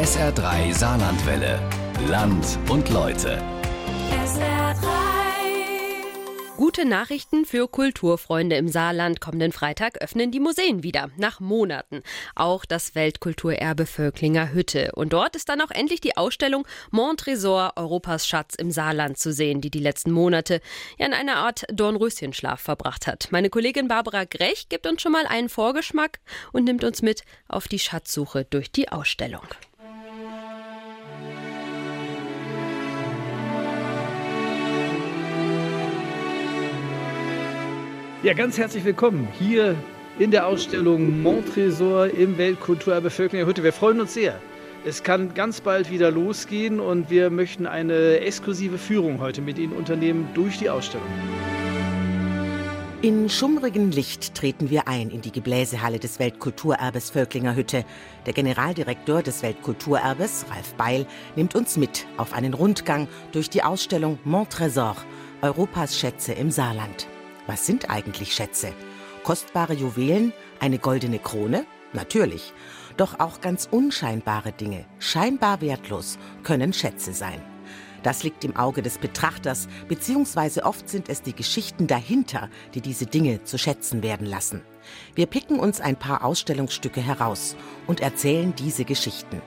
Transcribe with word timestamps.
SR3 0.00 0.72
Saarlandwelle. 0.72 1.60
Land 2.08 2.58
und 2.70 2.88
Leute. 2.88 3.36
SR3. 4.24 4.86
Gute 6.56 6.86
Nachrichten 6.86 7.44
für 7.44 7.68
Kulturfreunde 7.68 8.56
im 8.56 8.68
Saarland. 8.68 9.20
Kommenden 9.20 9.52
Freitag 9.52 10.00
öffnen 10.00 10.30
die 10.30 10.40
Museen 10.40 10.82
wieder. 10.82 11.10
Nach 11.18 11.40
Monaten. 11.40 12.02
Auch 12.34 12.64
das 12.64 12.94
Weltkulturerbe 12.94 13.84
Völklinger 13.84 14.54
Hütte. 14.54 14.92
Und 14.94 15.12
dort 15.12 15.36
ist 15.36 15.50
dann 15.50 15.60
auch 15.60 15.70
endlich 15.70 16.00
die 16.00 16.16
Ausstellung 16.16 16.66
Montrésor, 16.90 17.76
Europas 17.76 18.26
Schatz 18.26 18.54
im 18.54 18.70
Saarland 18.70 19.18
zu 19.18 19.34
sehen, 19.34 19.60
die 19.60 19.70
die 19.70 19.80
letzten 19.80 20.12
Monate 20.12 20.62
ja 20.96 21.04
in 21.04 21.12
einer 21.12 21.36
Art 21.36 21.66
Dornröschenschlaf 21.70 22.58
verbracht 22.58 23.06
hat. 23.06 23.28
Meine 23.32 23.50
Kollegin 23.50 23.88
Barbara 23.88 24.24
Grech 24.24 24.70
gibt 24.70 24.86
uns 24.86 25.02
schon 25.02 25.12
mal 25.12 25.26
einen 25.26 25.50
Vorgeschmack 25.50 26.20
und 26.52 26.64
nimmt 26.64 26.84
uns 26.84 27.02
mit 27.02 27.22
auf 27.48 27.68
die 27.68 27.78
Schatzsuche 27.78 28.46
durch 28.46 28.72
die 28.72 28.88
Ausstellung. 28.88 29.46
Ja, 38.22 38.34
ganz 38.34 38.58
herzlich 38.58 38.84
willkommen 38.84 39.28
hier 39.38 39.74
in 40.18 40.30
der 40.30 40.46
Ausstellung 40.46 41.22
Montrésor 41.22 42.04
im 42.04 42.36
Weltkulturerbe 42.36 43.08
Völklinger 43.08 43.46
Hütte. 43.46 43.64
Wir 43.64 43.72
freuen 43.72 43.98
uns 43.98 44.12
sehr. 44.12 44.38
Es 44.84 45.02
kann 45.02 45.32
ganz 45.32 45.62
bald 45.62 45.90
wieder 45.90 46.10
losgehen 46.10 46.80
und 46.80 47.08
wir 47.08 47.30
möchten 47.30 47.66
eine 47.66 48.20
exklusive 48.20 48.76
Führung 48.76 49.20
heute 49.20 49.40
mit 49.40 49.58
Ihnen 49.58 49.72
unternehmen 49.72 50.28
durch 50.34 50.58
die 50.58 50.68
Ausstellung. 50.68 51.06
In 53.00 53.30
schummrigem 53.30 53.88
Licht 53.88 54.34
treten 54.34 54.68
wir 54.68 54.86
ein 54.86 55.08
in 55.08 55.22
die 55.22 55.32
Gebläsehalle 55.32 55.98
des 55.98 56.18
Weltkulturerbes 56.18 57.08
Völklinger 57.08 57.56
Hütte. 57.56 57.86
Der 58.26 58.34
Generaldirektor 58.34 59.22
des 59.22 59.42
Weltkulturerbes, 59.42 60.44
Ralf 60.50 60.74
Beil, 60.74 61.06
nimmt 61.36 61.54
uns 61.54 61.78
mit 61.78 62.04
auf 62.18 62.34
einen 62.34 62.52
Rundgang 62.52 63.08
durch 63.32 63.48
die 63.48 63.62
Ausstellung 63.62 64.18
Montrésor, 64.26 64.96
Europas 65.40 65.98
Schätze 65.98 66.34
im 66.34 66.50
Saarland. 66.50 67.08
Was 67.46 67.66
sind 67.66 67.90
eigentlich 67.90 68.34
Schätze? 68.34 68.72
Kostbare 69.24 69.74
Juwelen? 69.74 70.32
Eine 70.60 70.78
goldene 70.78 71.18
Krone? 71.18 71.66
Natürlich. 71.92 72.52
Doch 72.96 73.18
auch 73.18 73.40
ganz 73.40 73.68
unscheinbare 73.70 74.52
Dinge, 74.52 74.84
scheinbar 74.98 75.60
wertlos, 75.60 76.18
können 76.42 76.72
Schätze 76.72 77.12
sein. 77.12 77.40
Das 78.02 78.22
liegt 78.22 78.44
im 78.44 78.56
Auge 78.56 78.82
des 78.82 78.98
Betrachters, 78.98 79.68
beziehungsweise 79.88 80.64
oft 80.64 80.88
sind 80.88 81.08
es 81.08 81.22
die 81.22 81.34
Geschichten 81.34 81.86
dahinter, 81.86 82.48
die 82.74 82.80
diese 82.80 83.06
Dinge 83.06 83.44
zu 83.44 83.58
schätzen 83.58 84.02
werden 84.02 84.26
lassen. 84.26 84.62
Wir 85.14 85.26
picken 85.26 85.58
uns 85.58 85.80
ein 85.80 85.96
paar 85.96 86.24
Ausstellungsstücke 86.24 87.00
heraus 87.02 87.56
und 87.86 88.00
erzählen 88.00 88.54
diese 88.54 88.84
Geschichten. 88.84 89.42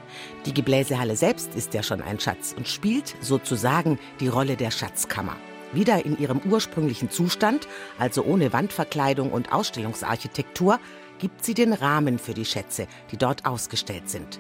Die 0.46 0.54
Gebläsehalle 0.54 1.16
selbst 1.16 1.56
ist 1.56 1.74
ja 1.74 1.82
schon 1.82 2.02
ein 2.02 2.20
Schatz 2.20 2.54
und 2.56 2.68
spielt 2.68 3.16
sozusagen 3.22 3.98
die 4.20 4.28
Rolle 4.28 4.56
der 4.56 4.70
Schatzkammer 4.70 5.36
wieder 5.74 6.06
in 6.06 6.18
ihrem 6.18 6.40
ursprünglichen 6.40 7.10
Zustand, 7.10 7.68
also 7.98 8.24
ohne 8.24 8.54
Wandverkleidung 8.54 9.32
und 9.32 9.52
Ausstellungsarchitektur, 9.52 10.80
gibt 11.20 11.44
sie 11.44 11.54
den 11.54 11.74
Rahmen 11.74 12.20
für 12.20 12.34
die 12.34 12.46
Schätze, 12.46 12.88
die 13.12 13.18
dort 13.18 13.46
ausgestellt 13.46 14.10
sind. 14.10 14.40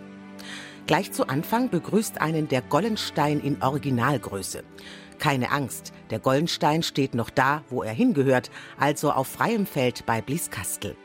Gleich 0.85 1.13
zu 1.13 1.27
Anfang 1.27 1.69
begrüßt 1.69 2.19
einen 2.19 2.49
der 2.49 2.61
Gollenstein 2.61 3.39
in 3.39 3.61
Originalgröße. 3.61 4.63
Keine 5.17 5.51
Angst, 5.51 5.93
der 6.09 6.19
Gollenstein 6.19 6.83
steht 6.83 7.15
noch 7.15 7.29
da, 7.29 7.63
wo 7.69 7.83
er 7.83 7.93
hingehört, 7.93 8.51
also 8.77 9.11
auf 9.11 9.27
freiem 9.27 9.65
Feld 9.65 10.05
bei 10.05 10.21
Blieskastel. 10.21 10.97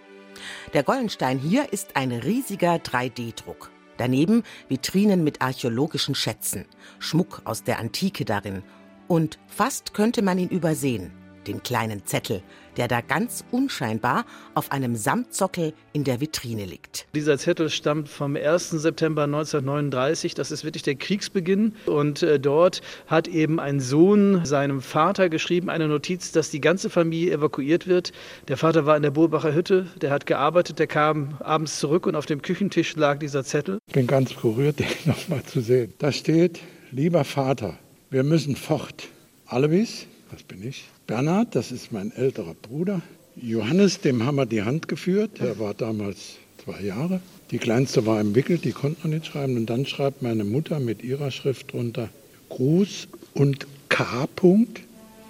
Der 0.72 0.82
Gollenstein 0.82 1.38
hier 1.38 1.72
ist 1.72 1.96
ein 1.96 2.10
riesiger 2.10 2.76
3D-Druck. 2.76 3.70
Daneben 3.96 4.44
Vitrinen 4.68 5.24
mit 5.24 5.42
archäologischen 5.42 6.14
Schätzen, 6.14 6.64
Schmuck 6.98 7.42
aus 7.44 7.64
der 7.64 7.78
Antike 7.78 8.24
darin 8.24 8.62
und 9.08 9.38
fast 9.48 9.94
könnte 9.94 10.22
man 10.22 10.38
ihn 10.38 10.48
übersehen, 10.48 11.10
den 11.48 11.62
kleinen 11.62 12.04
Zettel, 12.04 12.42
der 12.76 12.86
da 12.88 13.00
ganz 13.00 13.44
unscheinbar 13.50 14.24
auf 14.54 14.70
einem 14.70 14.94
Samtsockel 14.94 15.72
in 15.92 16.04
der 16.04 16.20
Vitrine 16.20 16.64
liegt. 16.64 17.06
Dieser 17.14 17.38
Zettel 17.38 17.70
stammt 17.70 18.08
vom 18.08 18.36
1. 18.36 18.70
September 18.70 19.24
1939. 19.24 20.34
Das 20.34 20.52
ist 20.52 20.64
wirklich 20.64 20.82
der 20.82 20.94
Kriegsbeginn. 20.94 21.74
Und 21.86 22.22
äh, 22.22 22.38
dort 22.38 22.82
hat 23.06 23.26
eben 23.26 23.58
ein 23.58 23.80
Sohn 23.80 24.44
seinem 24.44 24.80
Vater 24.80 25.28
geschrieben, 25.28 25.70
eine 25.70 25.88
Notiz, 25.88 26.30
dass 26.30 26.50
die 26.50 26.60
ganze 26.60 26.90
Familie 26.90 27.32
evakuiert 27.32 27.86
wird. 27.88 28.12
Der 28.46 28.56
Vater 28.56 28.86
war 28.86 28.96
in 28.96 29.02
der 29.02 29.10
Burbacher 29.10 29.54
Hütte, 29.54 29.86
der 30.00 30.10
hat 30.10 30.26
gearbeitet, 30.26 30.78
der 30.78 30.86
kam 30.86 31.36
abends 31.40 31.78
zurück 31.78 32.06
und 32.06 32.14
auf 32.14 32.26
dem 32.26 32.42
Küchentisch 32.42 32.94
lag 32.94 33.18
dieser 33.18 33.42
Zettel. 33.42 33.78
Ich 33.88 33.94
bin 33.94 34.06
ganz 34.06 34.34
berührt, 34.34 34.78
den 34.78 34.86
nochmal 35.06 35.42
zu 35.44 35.60
sehen. 35.60 35.94
Da 35.98 36.12
steht, 36.12 36.60
lieber 36.92 37.24
Vater, 37.24 37.78
wir 38.10 38.22
müssen 38.22 38.56
fort. 38.56 39.08
Alois, 39.46 40.06
das 40.30 40.42
bin 40.42 40.66
ich. 40.66 40.84
Bernhard, 41.06 41.54
das 41.54 41.72
ist 41.72 41.92
mein 41.92 42.12
älterer 42.12 42.54
Bruder. 42.54 43.02
Johannes, 43.36 44.00
dem 44.00 44.24
haben 44.24 44.36
wir 44.36 44.46
die 44.46 44.62
Hand 44.62 44.88
geführt. 44.88 45.40
Er 45.40 45.58
war 45.58 45.74
damals 45.74 46.36
zwei 46.64 46.80
Jahre. 46.82 47.20
Die 47.50 47.58
kleinste 47.58 48.04
war 48.04 48.20
im 48.20 48.34
Wickel, 48.34 48.58
die 48.58 48.72
konnte 48.72 49.00
man 49.02 49.16
nicht 49.16 49.26
schreiben. 49.26 49.56
Und 49.56 49.66
dann 49.66 49.86
schreibt 49.86 50.22
meine 50.22 50.44
Mutter 50.44 50.80
mit 50.80 51.02
ihrer 51.02 51.30
Schrift 51.30 51.72
drunter 51.72 52.08
Gruß 52.50 53.08
und 53.34 53.66
K. 53.88 54.28
-Punkt, 54.36 54.80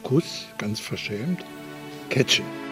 Kuss, 0.02 0.46
ganz 0.58 0.80
verschämt, 0.80 1.44
Catchen. 2.10 2.67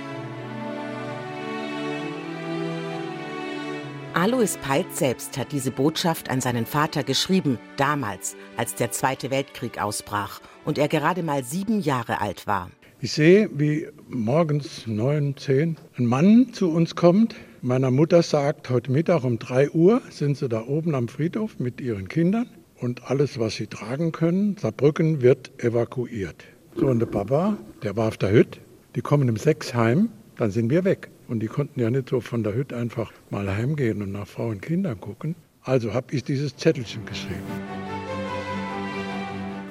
Alois 4.19 4.56
Peitz 4.62 5.00
selbst 5.00 5.37
hat 5.37 5.53
diese 5.53 5.71
Botschaft 5.71 6.31
an 6.31 6.41
seinen 6.41 6.65
Vater 6.65 7.04
geschrieben, 7.04 7.59
damals, 7.77 8.34
als 8.56 8.75
der 8.75 8.91
Zweite 8.91 9.31
Weltkrieg 9.31 9.78
ausbrach 9.78 10.41
und 10.65 10.78
er 10.78 10.88
gerade 10.88 11.22
mal 11.22 11.44
sieben 11.44 11.81
Jahre 11.81 12.22
alt 12.22 12.47
war. 12.47 12.71
Ich 12.99 13.12
sehe, 13.12 13.50
wie 13.53 13.88
morgens 14.09 14.87
neun, 14.87 15.37
zehn 15.37 15.77
ein 15.99 16.06
Mann 16.06 16.54
zu 16.54 16.71
uns 16.71 16.94
kommt. 16.94 17.34
Meiner 17.60 17.91
Mutter 17.91 18.22
sagt, 18.22 18.71
heute 18.71 18.91
Mittag 18.91 19.22
um 19.22 19.38
drei 19.38 19.69
Uhr 19.69 20.00
sind 20.09 20.38
sie 20.38 20.48
da 20.48 20.65
oben 20.66 20.94
am 20.94 21.09
Friedhof 21.09 21.59
mit 21.59 21.83
ihren 21.83 22.09
Kindern 22.09 22.48
und 22.81 23.10
alles, 23.10 23.38
was 23.38 23.56
sie 23.56 23.66
tragen 23.66 24.12
können, 24.12 24.56
Saarbrücken 24.56 25.21
wird 25.21 25.62
evakuiert. 25.62 26.43
So, 26.75 26.87
und 26.87 27.00
der 27.00 27.06
Papa, 27.06 27.59
der 27.83 27.97
war 27.97 28.09
auf 28.09 28.16
der 28.16 28.31
Hütte, 28.31 28.60
die 28.94 29.03
kommen 29.03 29.28
im 29.28 29.37
Sechs 29.37 29.75
heim, 29.75 30.09
dann 30.38 30.50
sind 30.50 30.71
wir 30.71 30.84
weg. 30.84 31.10
Und 31.28 31.41
die 31.41 31.48
konnten 31.48 31.81
ja 31.81 31.91
nicht 31.91 32.09
so 32.09 32.20
von 32.20 32.42
der 32.42 32.54
Hütte 32.54 32.76
einfach 32.76 33.12
mal 33.31 33.48
heimgehen 33.48 34.03
und 34.03 34.12
nach 34.12 34.26
Frau 34.26 34.48
und 34.48 34.62
Kindern 34.62 35.00
gucken. 35.00 35.34
Also 35.62 35.92
habe 35.92 36.14
ich 36.14 36.22
dieses 36.22 36.56
Zettelchen 36.56 37.04
geschrieben. 37.04 37.75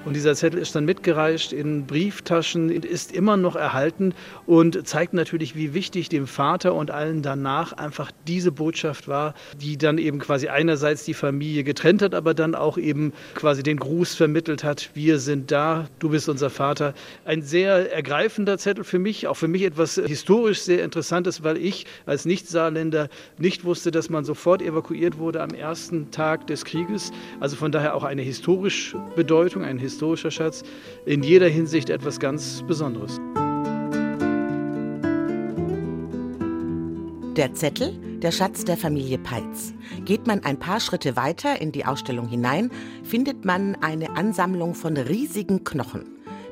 Und 0.05 0.13
dieser 0.15 0.35
Zettel 0.35 0.59
ist 0.59 0.75
dann 0.75 0.85
mitgereicht 0.85 1.51
in 1.51 1.87
Brieftaschen, 1.87 2.69
ist 2.69 3.11
immer 3.11 3.37
noch 3.37 3.55
erhalten 3.55 4.13
und 4.45 4.87
zeigt 4.87 5.15
natürlich, 5.15 5.55
wie 5.55 5.73
wichtig 5.73 6.09
dem 6.09 6.27
Vater 6.27 6.75
und 6.75 6.91
allen 6.91 7.23
danach 7.23 7.73
einfach 7.73 8.11
diese 8.27 8.51
Botschaft 8.51 9.07
war, 9.07 9.33
die 9.59 9.77
dann 9.77 9.97
eben 9.97 10.19
quasi 10.19 10.47
einerseits 10.47 11.05
die 11.05 11.15
Familie 11.15 11.63
getrennt 11.63 12.03
hat, 12.03 12.13
aber 12.13 12.35
dann 12.35 12.53
auch 12.53 12.77
eben 12.77 13.13
quasi 13.33 13.63
den 13.63 13.77
Gruß 13.77 14.13
vermittelt 14.13 14.63
hat. 14.63 14.91
Wir 14.93 15.17
sind 15.17 15.49
da, 15.49 15.89
du 15.97 16.09
bist 16.09 16.29
unser 16.29 16.51
Vater. 16.51 16.93
Ein 17.25 17.41
sehr 17.41 17.91
ergreifender 17.91 18.59
Zettel 18.59 18.83
für 18.83 18.99
mich, 18.99 19.25
auch 19.25 19.37
für 19.37 19.47
mich 19.47 19.63
etwas 19.63 19.95
historisch 19.95 20.61
sehr 20.61 20.83
interessantes, 20.83 21.43
weil 21.43 21.57
ich 21.57 21.87
als 22.05 22.25
Nicht-Saarländer 22.25 23.09
nicht 23.39 23.65
wusste, 23.65 23.89
dass 23.89 24.11
man 24.11 24.23
sofort 24.23 24.61
evakuiert 24.61 25.17
wurde 25.17 25.41
am 25.41 25.49
ersten 25.49 26.11
Tag 26.11 26.45
des 26.45 26.63
Krieges. 26.63 27.11
Also 27.39 27.55
von 27.55 27.71
daher 27.71 27.95
auch 27.95 28.03
eine 28.03 28.21
historische 28.21 29.01
Bedeutung, 29.15 29.63
ein 29.63 29.79
historisches 29.79 29.94
historischer 29.95 30.31
Schatz, 30.31 30.63
in 31.05 31.23
jeder 31.23 31.47
Hinsicht 31.47 31.89
etwas 31.89 32.19
ganz 32.19 32.63
Besonderes. 32.67 33.17
Der 37.37 37.53
Zettel, 37.53 37.97
der 38.19 38.31
Schatz 38.31 38.65
der 38.65 38.75
Familie 38.75 39.17
Peitz. 39.17 39.73
Geht 40.03 40.27
man 40.27 40.43
ein 40.43 40.59
paar 40.59 40.79
Schritte 40.81 41.15
weiter 41.15 41.61
in 41.61 41.71
die 41.71 41.85
Ausstellung 41.85 42.27
hinein, 42.27 42.71
findet 43.03 43.45
man 43.45 43.75
eine 43.75 44.17
Ansammlung 44.17 44.73
von 44.73 44.97
riesigen 44.97 45.63
Knochen, 45.63 46.05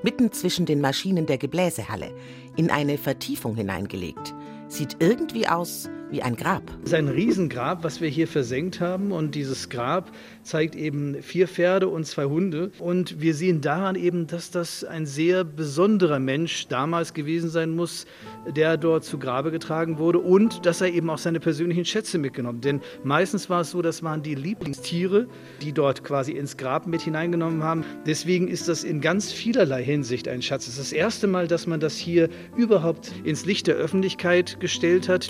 mitten 0.04 0.31
zwischen 0.31 0.66
den 0.66 0.80
Maschinen 0.80 1.25
der 1.25 1.38
Gebläsehalle, 1.38 2.13
in 2.56 2.69
eine 2.69 2.98
Vertiefung 2.98 3.56
hineingelegt. 3.56 4.34
Sieht 4.69 4.98
irgendwie 5.00 5.48
aus 5.48 5.89
wie 6.13 6.22
ein 6.22 6.36
Grab. 6.36 6.63
Es 6.84 6.89
ist 6.89 6.94
ein 6.94 7.07
Riesengrab, 7.07 7.84
was 7.84 8.00
wir 8.00 8.07
hier 8.07 8.28
versenkt 8.28 8.80
haben. 8.80 9.12
Und 9.12 9.36
dieses 9.36 9.69
Grab 9.69 10.12
zeigt 10.44 10.75
eben 10.75 11.22
vier 11.22 11.48
Pferde 11.48 11.88
und 11.88 12.06
zwei 12.06 12.25
Hunde. 12.25 12.72
Und 12.80 13.22
wir 13.22 13.34
sehen 13.34 13.62
daran 13.62 13.95
eben, 13.95 14.28
dass 14.28 14.51
das 14.51 14.84
ein 14.84 15.06
sehr 15.06 15.44
besonderer 15.44 16.19
Mensch 16.19 16.68
damals 16.68 17.13
gewesen 17.13 17.50
sein 17.50 17.75
muss, 17.75 18.06
der 18.56 18.78
dort 18.78 19.04
zu 19.04 19.18
Grabe 19.18 19.51
getragen 19.51 19.98
wurde. 19.98 20.19
Und 20.19 20.66
dass 20.66 20.81
er 20.81 20.90
eben 20.90 21.10
auch 21.10 21.18
seine 21.18 21.40
persönlichen 21.40 21.86
Schätze 21.86 22.18
mitgenommen. 22.18 22.62
Denn 22.62 22.81
meistens 23.04 23.50
war 23.50 23.62
es 23.62 23.72
so, 23.72 23.81
das 23.81 24.04
waren 24.04 24.22
die 24.22 24.36
Lieblingstiere, 24.36 25.28
die 25.62 25.74
dort 25.74 26.04
quasi 26.04 26.34
ins 26.34 26.57
Grab 26.57 26.88
mit 26.88 27.01
hineingenommen 27.01 27.63
haben. 27.63 27.84
Deswegen 28.06 28.48
ist 28.48 28.68
das 28.68 28.84
in 28.84 29.01
ganz 29.01 29.31
vielerlei 29.31 29.84
Hinsicht 29.84 30.28
ein 30.28 30.42
Schatz. 30.42 30.68
Es 30.68 30.74
ist 30.74 30.80
das 30.80 30.94
erste 30.94 31.28
Mal, 31.28 31.48
dass 31.48 31.68
man 31.68 31.80
das 31.80 31.98
hier 31.98 32.30
überhaupt 32.56 33.12
ins 33.24 33.46
Licht 33.46 33.68
der 33.68 33.75
Öffentlichkeit 33.75 34.60
gestellt 34.60 35.10
hat. 35.10 35.30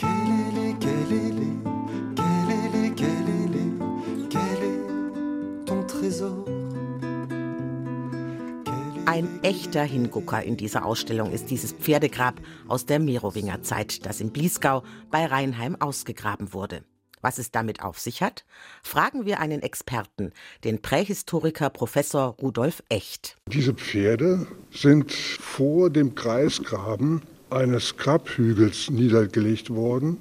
Ein 9.05 9.43
echter 9.43 9.83
Hingucker 9.83 10.41
in 10.43 10.55
dieser 10.55 10.85
Ausstellung 10.85 11.31
ist 11.31 11.49
dieses 11.51 11.73
Pferdegrab 11.73 12.39
aus 12.69 12.85
der 12.85 12.99
Merowinger 12.99 13.61
Zeit, 13.61 14.05
das 14.05 14.21
in 14.21 14.31
Bliesgau 14.31 14.83
bei 15.11 15.25
Rheinheim 15.25 15.75
ausgegraben 15.79 16.53
wurde. 16.53 16.85
Was 17.21 17.37
es 17.37 17.51
damit 17.51 17.83
auf 17.83 17.99
sich 17.99 18.21
hat, 18.21 18.45
fragen 18.81 19.25
wir 19.25 19.41
einen 19.41 19.61
Experten, 19.61 20.31
den 20.63 20.81
Prähistoriker 20.81 21.69
Professor 21.69 22.37
Rudolf 22.41 22.81
Echt. 22.87 23.35
Diese 23.47 23.73
Pferde 23.73 24.47
sind 24.71 25.11
vor 25.11 25.89
dem 25.89 26.15
Kreisgraben 26.15 27.23
eines 27.49 27.97
Grabhügels 27.97 28.89
niedergelegt 28.89 29.69
worden. 29.69 30.17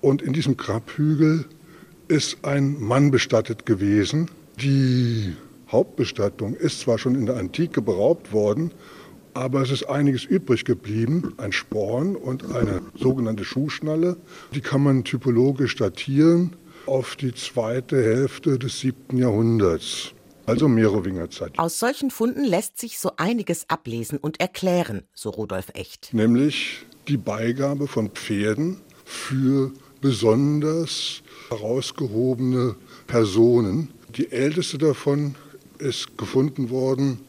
Und 0.00 0.22
in 0.22 0.32
diesem 0.32 0.56
Grabhügel 0.56 1.44
ist 2.08 2.44
ein 2.44 2.80
Mann 2.80 3.10
bestattet 3.10 3.66
gewesen. 3.66 4.30
Die 4.60 5.36
Hauptbestattung 5.70 6.54
ist 6.54 6.80
zwar 6.80 6.98
schon 6.98 7.14
in 7.14 7.26
der 7.26 7.36
Antike 7.36 7.82
beraubt 7.82 8.32
worden, 8.32 8.72
aber 9.34 9.62
es 9.62 9.70
ist 9.70 9.84
einiges 9.84 10.24
übrig 10.24 10.64
geblieben, 10.64 11.34
ein 11.36 11.52
Sporn 11.52 12.16
und 12.16 12.54
eine 12.54 12.82
sogenannte 12.96 13.44
Schuhschnalle. 13.44 14.16
Die 14.54 14.60
kann 14.60 14.82
man 14.82 15.04
typologisch 15.04 15.76
datieren 15.76 16.56
auf 16.86 17.16
die 17.16 17.34
zweite 17.34 18.02
Hälfte 18.02 18.58
des 18.58 18.80
siebten 18.80 19.18
Jahrhunderts. 19.18 20.12
Also 20.46 20.66
Merowinger 20.66 21.28
Zeit. 21.28 21.58
Aus 21.58 21.78
solchen 21.78 22.10
Funden 22.10 22.42
lässt 22.42 22.78
sich 22.78 22.98
so 22.98 23.12
einiges 23.18 23.68
ablesen 23.68 24.18
und 24.18 24.40
erklären, 24.40 25.02
so 25.12 25.28
Rudolf 25.28 25.66
Echt. 25.74 26.14
Nämlich 26.14 26.86
die 27.06 27.18
Beigabe 27.18 27.86
von 27.86 28.10
Pferden 28.10 28.80
für 29.04 29.72
besonders 30.00 31.22
herausgehobene 31.50 32.76
Personen. 33.06 33.90
Die 34.16 34.32
älteste 34.32 34.78
davon 34.78 35.34
ist 35.78 36.18
gefunden 36.18 36.70
worden 36.70 37.20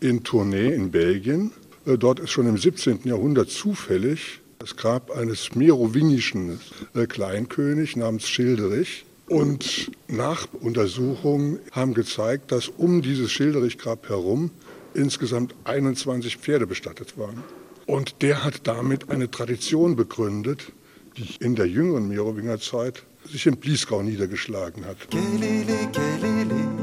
in 0.00 0.24
Tournai 0.24 0.72
in 0.72 0.90
Belgien. 0.90 1.52
Äh, 1.86 1.98
dort 1.98 2.20
ist 2.20 2.30
schon 2.30 2.46
im 2.46 2.58
17. 2.58 3.00
Jahrhundert 3.04 3.50
zufällig 3.50 4.40
das 4.58 4.76
Grab 4.76 5.10
eines 5.10 5.54
merowingischen 5.54 6.60
äh, 6.94 7.06
Kleinkönig 7.06 7.96
namens 7.96 8.28
Schilderich. 8.28 9.04
Und 9.28 9.90
Nachuntersuchungen 10.08 11.58
haben 11.72 11.92
gezeigt, 11.92 12.50
dass 12.50 12.68
um 12.68 13.02
dieses 13.02 13.30
Schilderich-Grab 13.30 14.08
herum 14.08 14.50
insgesamt 14.94 15.54
21 15.64 16.38
Pferde 16.38 16.66
bestattet 16.66 17.18
waren. 17.18 17.42
Und 17.86 18.22
der 18.22 18.42
hat 18.42 18.66
damit 18.66 19.10
eine 19.10 19.30
Tradition 19.30 19.96
begründet, 19.96 20.72
die 21.16 21.44
in 21.44 21.56
der 21.56 21.66
jüngeren 21.66 22.08
Merowinger 22.08 22.58
Zeit 22.58 23.02
sich 23.24 23.46
in 23.46 23.56
Bliesgau 23.56 24.02
niedergeschlagen 24.02 24.86
hat. 24.86 25.10
Gelele, 25.10 25.90
gelele. 25.92 26.77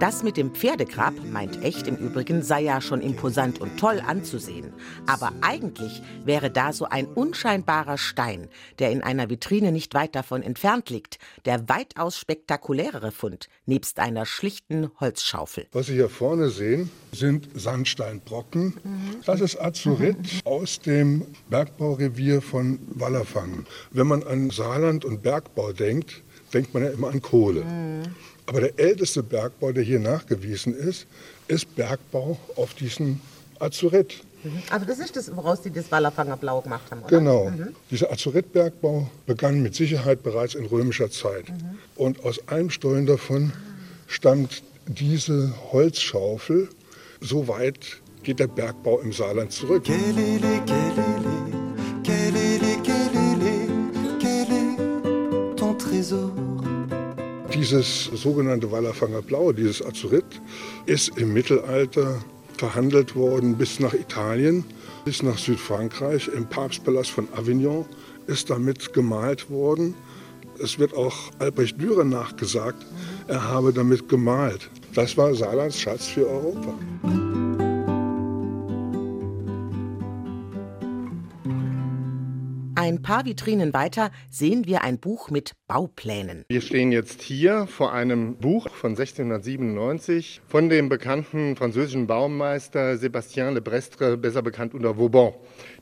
Das 0.00 0.22
mit 0.22 0.36
dem 0.36 0.54
Pferdegrab, 0.54 1.14
meint 1.32 1.62
Echt 1.62 1.86
im 1.86 1.96
Übrigen, 1.96 2.42
sei 2.42 2.62
ja 2.62 2.82
schon 2.82 3.00
imposant 3.00 3.58
und 3.58 3.78
toll 3.78 4.02
anzusehen. 4.06 4.72
Aber 5.06 5.32
eigentlich 5.40 6.02
wäre 6.26 6.50
da 6.50 6.74
so 6.74 6.84
ein 6.84 7.06
unscheinbarer 7.06 7.96
Stein, 7.96 8.48
der 8.78 8.90
in 8.90 9.02
einer 9.02 9.30
Vitrine 9.30 9.72
nicht 9.72 9.94
weit 9.94 10.14
davon 10.14 10.42
entfernt 10.42 10.90
liegt, 10.90 11.18
der 11.46 11.70
weitaus 11.70 12.18
spektakulärere 12.18 13.12
Fund, 13.12 13.48
nebst 13.64 13.98
einer 13.98 14.26
schlichten 14.26 14.90
Holzschaufel. 15.00 15.68
Was 15.72 15.86
Sie 15.86 15.94
hier 15.94 16.10
vorne 16.10 16.50
sehen, 16.50 16.90
sind 17.12 17.48
Sandsteinbrocken. 17.54 18.74
Das 19.24 19.40
ist 19.40 19.58
Azurit 19.58 20.16
aus 20.44 20.80
dem 20.80 21.24
Bergbaurevier 21.48 22.42
von 22.42 22.78
Wallerfangen. 22.88 23.66
Wenn 23.90 24.06
man 24.06 24.22
an 24.22 24.50
Saarland 24.50 25.06
und 25.06 25.22
Bergbau 25.22 25.72
denkt, 25.72 26.22
denkt 26.52 26.74
man 26.74 26.84
ja 26.84 26.90
immer 26.90 27.08
an 27.08 27.22
Kohle. 27.22 27.64
Aber 28.46 28.60
der 28.60 28.78
älteste 28.78 29.22
Bergbau, 29.22 29.72
der 29.72 29.82
hier 29.82 29.98
nachgewiesen 29.98 30.74
ist, 30.74 31.06
ist 31.48 31.74
Bergbau 31.74 32.38
auf 32.56 32.74
diesem 32.74 33.20
Azurit. 33.58 34.22
Mhm. 34.42 34.62
Also 34.70 34.86
das 34.86 34.98
ist 34.98 35.16
das, 35.16 35.34
woraus 35.34 35.62
die 35.62 35.70
das 35.70 35.90
Wallerfanger 35.90 36.36
Blau 36.36 36.60
gemacht 36.60 36.90
haben, 36.90 37.00
oder? 37.00 37.18
Genau. 37.18 37.50
Mhm. 37.50 37.74
Dieser 37.90 38.12
Azuritbergbau 38.12 39.08
begann 39.26 39.62
mit 39.62 39.74
Sicherheit 39.74 40.22
bereits 40.22 40.54
in 40.54 40.66
römischer 40.66 41.10
Zeit. 41.10 41.48
Mhm. 41.48 41.78
Und 41.96 42.24
aus 42.24 42.46
einem 42.48 42.70
Stollen 42.70 43.06
davon 43.06 43.52
stammt 44.06 44.62
diese 44.86 45.54
Holzschaufel. 45.72 46.68
So 47.20 47.48
weit 47.48 48.00
geht 48.22 48.38
der 48.40 48.48
Bergbau 48.48 49.00
im 49.00 49.12
Saarland 49.12 49.52
zurück. 49.52 49.84
Kelele, 49.84 50.62
kelele, 50.66 51.03
Dieses 57.64 58.10
sogenannte 58.12 58.70
Wallerfanger 58.70 59.22
Blau, 59.22 59.50
dieses 59.50 59.82
Azurit, 59.82 60.26
ist 60.84 61.16
im 61.16 61.32
Mittelalter 61.32 62.22
verhandelt 62.58 63.16
worden 63.16 63.56
bis 63.56 63.80
nach 63.80 63.94
Italien, 63.94 64.66
bis 65.06 65.22
nach 65.22 65.38
Südfrankreich. 65.38 66.28
Im 66.28 66.46
Papstpalast 66.46 67.08
von 67.08 67.26
Avignon 67.32 67.86
ist 68.26 68.50
damit 68.50 68.92
gemalt 68.92 69.48
worden. 69.48 69.94
Es 70.62 70.78
wird 70.78 70.92
auch 70.92 71.16
Albrecht 71.38 71.80
Dürer 71.80 72.04
nachgesagt, 72.04 72.84
er 73.28 73.48
habe 73.48 73.72
damit 73.72 74.10
gemalt. 74.10 74.68
Das 74.94 75.16
war 75.16 75.34
Saarlands 75.34 75.80
Schatz 75.80 76.08
für 76.08 76.28
Europa. 76.28 76.74
Ein 82.84 83.00
paar 83.00 83.24
Vitrinen 83.24 83.72
weiter 83.72 84.10
sehen 84.28 84.66
wir 84.66 84.82
ein 84.82 84.98
Buch 84.98 85.30
mit 85.30 85.52
Bauplänen. 85.68 86.44
Wir 86.50 86.60
stehen 86.60 86.92
jetzt 86.92 87.22
hier 87.22 87.66
vor 87.66 87.94
einem 87.94 88.36
Buch 88.36 88.68
von 88.68 88.90
1697 88.90 90.42
von 90.46 90.68
dem 90.68 90.90
bekannten 90.90 91.56
französischen 91.56 92.06
Baumeister 92.06 92.96
Sébastien 92.96 93.52
Le 93.52 93.62
Brestre, 93.62 94.18
besser 94.18 94.42
bekannt 94.42 94.74
unter 94.74 94.98
Vauban. 94.98 95.32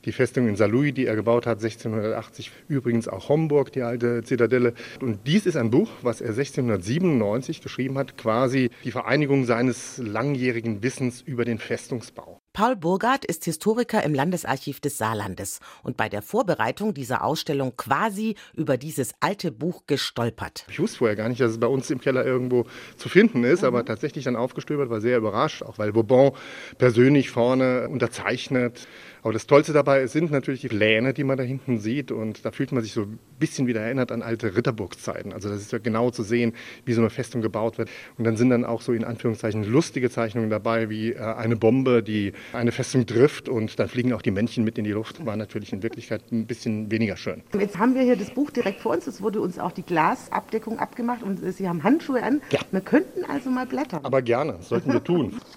Die 0.05 0.11
Festung 0.11 0.49
in 0.49 0.57
Saarlouis, 0.57 0.93
die 0.93 1.05
er 1.05 1.15
gebaut 1.15 1.45
hat, 1.45 1.63
1680. 1.63 2.51
Übrigens 2.67 3.07
auch 3.07 3.29
Homburg, 3.29 3.71
die 3.71 3.83
alte 3.83 4.21
Zitadelle. 4.23 4.73
Und 4.99 5.27
dies 5.27 5.45
ist 5.45 5.55
ein 5.55 5.69
Buch, 5.69 5.89
was 6.01 6.19
er 6.19 6.29
1697 6.29 7.61
geschrieben 7.61 7.97
hat, 7.97 8.17
quasi 8.17 8.69
die 8.83 8.91
Vereinigung 8.91 9.45
seines 9.45 9.97
langjährigen 9.99 10.83
Wissens 10.83 11.21
über 11.21 11.45
den 11.45 11.57
Festungsbau. 11.57 12.41
Paul 12.55 12.75
Burgard 12.75 13.25
ist 13.25 13.45
Historiker 13.45 14.03
im 14.03 14.13
Landesarchiv 14.13 14.79
des 14.79 14.99
Saarlandes 14.99 15.59
und 15.81 15.97
bei 15.97 16.07
der 16.07 16.21
Vorbereitung 16.21 16.93
dieser 16.93 17.23
Ausstellung 17.23 17.75
quasi 17.77 18.35
über 18.53 18.77
dieses 18.77 19.13
alte 19.21 19.51
Buch 19.51 19.85
gestolpert. 19.87 20.67
Ich 20.69 20.79
wusste 20.79 20.99
vorher 20.99 21.15
gar 21.15 21.29
nicht, 21.29 21.41
dass 21.41 21.49
es 21.49 21.59
bei 21.59 21.65
uns 21.65 21.89
im 21.89 21.99
Keller 21.99 22.23
irgendwo 22.23 22.67
zu 22.95 23.09
finden 23.09 23.43
ist, 23.43 23.61
mhm. 23.61 23.69
aber 23.69 23.85
tatsächlich 23.85 24.25
dann 24.25 24.35
aufgestöbert, 24.35 24.91
war 24.91 25.01
sehr 25.01 25.17
überrascht, 25.17 25.63
auch 25.63 25.79
weil 25.79 25.93
Bourbon 25.93 26.33
persönlich 26.77 27.31
vorne 27.31 27.89
unterzeichnet 27.89 28.87
aber 29.23 29.31
das 29.31 29.47
Tollste 29.47 29.71
dabei 29.71 30.05
sind 30.07 30.31
natürlich 30.31 30.61
die 30.61 30.67
Pläne, 30.67 31.13
die 31.13 31.23
man 31.23 31.37
da 31.37 31.43
hinten 31.43 31.79
sieht. 31.79 32.11
Und 32.11 32.43
da 32.45 32.51
fühlt 32.51 32.73
man 32.73 32.83
sich 32.83 32.91
so 32.91 33.03
ein 33.03 33.19
bisschen 33.39 33.67
wieder 33.67 33.79
erinnert 33.79 34.11
an 34.11 34.21
alte 34.21 34.55
Ritterburgszeiten. 34.55 35.31
Also 35.31 35.47
das 35.49 35.61
ist 35.61 35.71
ja 35.71 35.77
genau 35.77 36.11
zu 36.11 36.23
sehen, 36.23 36.53
wie 36.83 36.91
so 36.91 36.99
eine 36.99 37.09
Festung 37.09 37.41
gebaut 37.41 37.77
wird. 37.77 37.89
Und 38.17 38.25
dann 38.25 38.35
sind 38.35 38.49
dann 38.49 38.65
auch 38.65 38.81
so 38.81 38.91
in 38.91 39.05
Anführungszeichen 39.05 39.63
lustige 39.63 40.09
Zeichnungen 40.09 40.49
dabei, 40.49 40.89
wie 40.89 41.13
äh, 41.13 41.19
eine 41.19 41.55
Bombe, 41.55 42.03
die 42.03 42.33
eine 42.51 42.73
Festung 42.73 43.05
trifft 43.05 43.47
und 43.47 43.79
dann 43.79 43.87
fliegen 43.87 44.11
auch 44.11 44.21
die 44.21 44.31
Männchen 44.31 44.65
mit 44.65 44.77
in 44.77 44.83
die 44.83 44.91
Luft. 44.91 45.25
War 45.25 45.37
natürlich 45.37 45.71
in 45.71 45.83
Wirklichkeit 45.83 46.21
ein 46.31 46.45
bisschen 46.45 46.91
weniger 46.91 47.15
schön. 47.15 47.43
Jetzt 47.57 47.79
haben 47.79 47.95
wir 47.95 48.01
hier 48.01 48.17
das 48.17 48.31
Buch 48.31 48.51
direkt 48.51 48.81
vor 48.81 48.91
uns. 48.91 49.07
Es 49.07 49.21
wurde 49.21 49.39
uns 49.39 49.57
auch 49.57 49.71
die 49.71 49.83
Glasabdeckung 49.83 50.79
abgemacht 50.79 51.23
und 51.23 51.39
Sie 51.53 51.69
haben 51.69 51.83
Handschuhe 51.83 52.21
an. 52.21 52.41
Ja. 52.49 52.59
Wir 52.71 52.81
könnten 52.81 53.23
also 53.23 53.49
mal 53.49 53.65
blättern. 53.65 54.01
Aber 54.03 54.21
gerne, 54.21 54.57
sollten 54.61 54.91
wir 54.91 55.03
tun. 55.03 55.39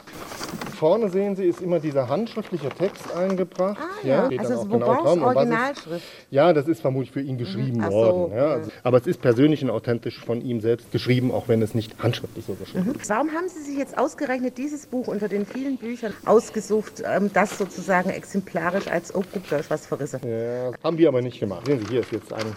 Vorne 0.76 1.08
sehen 1.08 1.36
Sie, 1.36 1.44
ist 1.44 1.62
immer 1.62 1.80
dieser 1.80 2.08
handschriftliche 2.10 2.68
Text 2.68 3.14
eingebracht. 3.58 3.78
Ah, 3.80 4.06
ja. 4.06 4.30
ja 4.30 4.38
also 4.38 4.54
das 4.54 4.62
ist 4.64 4.70
genau 4.70 5.24
Originalschrift. 5.24 6.04
ja, 6.30 6.52
das 6.52 6.68
ist 6.68 6.80
vermutlich 6.80 7.12
für 7.12 7.20
ihn 7.20 7.38
geschrieben 7.38 7.78
mhm. 7.78 7.92
worden. 7.92 8.30
So. 8.30 8.36
Ja, 8.36 8.46
also, 8.52 8.70
aber 8.82 8.98
es 8.98 9.06
ist 9.06 9.20
persönlich 9.20 9.62
und 9.62 9.70
authentisch 9.70 10.18
von 10.18 10.40
ihm 10.40 10.60
selbst 10.60 10.90
geschrieben, 10.92 11.30
auch 11.30 11.48
wenn 11.48 11.62
es 11.62 11.74
nicht 11.74 12.02
handschriftlich 12.02 12.44
so 12.44 12.54
geschrieben 12.54 12.90
mhm. 12.90 13.00
ist. 13.00 13.10
Warum 13.10 13.30
haben 13.30 13.48
Sie 13.48 13.60
sich 13.60 13.78
jetzt 13.78 13.96
ausgerechnet 13.98 14.58
dieses 14.58 14.86
Buch 14.86 15.08
unter 15.08 15.28
den 15.28 15.46
vielen 15.46 15.76
Büchern 15.76 16.12
ausgesucht, 16.24 17.02
ähm, 17.04 17.30
das 17.32 17.58
sozusagen 17.58 18.10
exemplarisch 18.10 18.88
als, 18.88 19.14
oh, 19.14 19.22
guck, 19.32 19.48
da 19.48 19.56
ist 19.56 19.70
was 19.70 19.86
verrissen? 19.86 20.20
Ja, 20.24 20.72
haben 20.82 20.98
wir 20.98 21.08
aber 21.08 21.22
nicht 21.22 21.40
gemacht. 21.40 21.66
Sehen 21.66 21.80
Sie, 21.80 21.86
hier 21.86 22.00
ist 22.00 22.12
jetzt 22.12 22.32
ein 22.32 22.54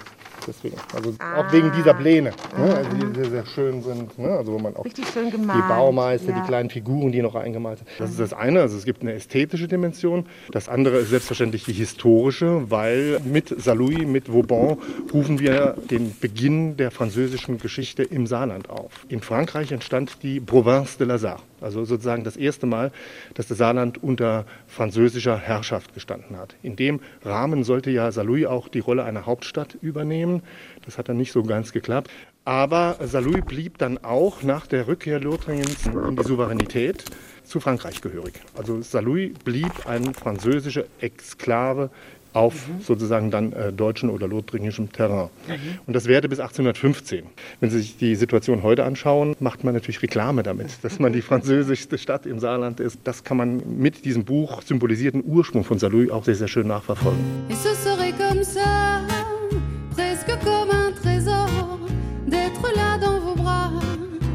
deswegen. 0.49 0.75
Also 0.93 1.13
ah. 1.19 1.39
auch 1.41 1.51
wegen 1.51 1.71
dieser 1.71 1.93
Pläne, 1.93 2.31
ne? 2.57 2.75
also 2.75 2.89
die 2.91 3.15
sehr, 3.15 3.29
sehr 3.29 3.45
schön 3.45 3.81
sind. 3.81 4.17
Ne? 4.17 4.29
Also 4.29 4.53
wo 4.53 4.59
man 4.59 4.75
auch 4.75 4.85
Richtig 4.85 5.07
schön 5.07 5.31
gemalt. 5.31 5.63
die 5.63 5.67
Baumeister, 5.67 6.31
ja. 6.31 6.41
die 6.41 6.47
kleinen 6.47 6.69
Figuren, 6.69 7.11
die 7.11 7.21
noch 7.21 7.35
eingemalt 7.35 7.79
sind. 7.79 7.89
Das 7.97 8.09
ist 8.09 8.19
das 8.19 8.33
eine. 8.33 8.61
Also 8.61 8.77
es 8.77 8.85
gibt 8.85 9.01
eine 9.01 9.13
ästhetische 9.13 9.67
Dimension. 9.67 10.25
Das 10.51 10.69
andere 10.69 10.88
ist 10.97 11.09
selbstverständlich 11.11 11.63
die 11.65 11.73
historische, 11.73 12.69
weil 12.69 13.19
mit 13.23 13.53
Salouy, 13.61 14.05
mit 14.05 14.31
Vauban 14.31 14.77
rufen 15.13 15.39
wir 15.39 15.75
den 15.89 16.15
Beginn 16.19 16.77
der 16.77 16.89
französischen 16.91 17.59
Geschichte 17.59 18.03
im 18.03 18.25
Saarland 18.25 18.69
auf. 18.69 19.05
In 19.07 19.21
Frankreich 19.21 19.71
entstand 19.71 20.23
die 20.23 20.39
Province 20.39 20.97
de 20.97 21.07
la 21.07 21.17
Sarre. 21.17 21.41
Also 21.61 21.85
sozusagen 21.85 22.23
das 22.23 22.37
erste 22.37 22.65
Mal, 22.65 22.91
dass 23.33 23.47
das 23.47 23.57
Saarland 23.57 24.01
unter 24.01 24.45
französischer 24.67 25.37
Herrschaft 25.37 25.93
gestanden 25.93 26.37
hat. 26.37 26.55
In 26.63 26.75
dem 26.75 27.01
Rahmen 27.23 27.63
sollte 27.63 27.91
ja 27.91 28.11
Saarlouis 28.11 28.45
auch 28.45 28.67
die 28.67 28.79
Rolle 28.79 29.03
einer 29.03 29.25
Hauptstadt 29.25 29.77
übernehmen. 29.81 30.41
Das 30.85 30.97
hat 30.97 31.09
dann 31.09 31.17
nicht 31.17 31.31
so 31.31 31.43
ganz 31.43 31.71
geklappt. 31.71 32.09
Aber 32.45 32.97
Saarlouis 33.03 33.43
blieb 33.45 33.77
dann 33.77 33.97
auch 33.99 34.41
nach 34.41 34.65
der 34.65 34.87
Rückkehr 34.87 35.19
Lothringens 35.19 35.85
in 35.85 36.15
die 36.15 36.23
Souveränität 36.23 37.03
zu 37.49 37.59
Frankreich 37.59 38.01
gehörig. 38.01 38.33
Also 38.57 38.81
Saarlouis 38.81 39.31
blieb 39.43 39.87
eine 39.87 40.13
französische 40.13 40.85
Exklave 41.01 41.89
auf 42.33 42.67
mhm. 42.67 42.81
sozusagen 42.81 43.31
dann 43.31 43.53
äh, 43.53 43.73
deutschen 43.73 44.09
oder 44.09 44.27
lothringischem 44.27 44.91
Terrain. 44.91 45.29
Mhm. 45.47 45.79
Und 45.87 45.95
das 45.95 46.05
währte 46.05 46.29
bis 46.29 46.39
1815. 46.39 47.25
Wenn 47.59 47.69
Sie 47.69 47.79
sich 47.79 47.97
die 47.97 48.15
Situation 48.15 48.63
heute 48.63 48.83
anschauen, 48.83 49.35
macht 49.39 49.63
man 49.63 49.73
natürlich 49.73 50.01
Reklame 50.01 50.43
damit, 50.43 50.83
dass 50.83 50.99
man 50.99 51.11
die 51.11 51.21
französischste 51.21 51.97
Stadt 51.97 52.25
im 52.25 52.39
Saarland 52.39 52.79
ist. 52.79 52.99
Das 53.03 53.23
kann 53.23 53.37
man 53.37 53.79
mit 53.79 54.05
diesem 54.05 54.25
Buch 54.25 54.61
symbolisierten 54.61 55.23
Ursprung 55.25 55.63
von 55.63 55.79
Saarlouis 55.79 56.11
auch 56.11 56.23
sehr, 56.23 56.35
sehr 56.35 56.47
schön 56.47 56.67
nachverfolgen. 56.67 57.19
Et 57.49 57.55
ce 57.55 57.73
serait 57.73 58.13
comme 58.13 58.43
ça, 58.43 59.01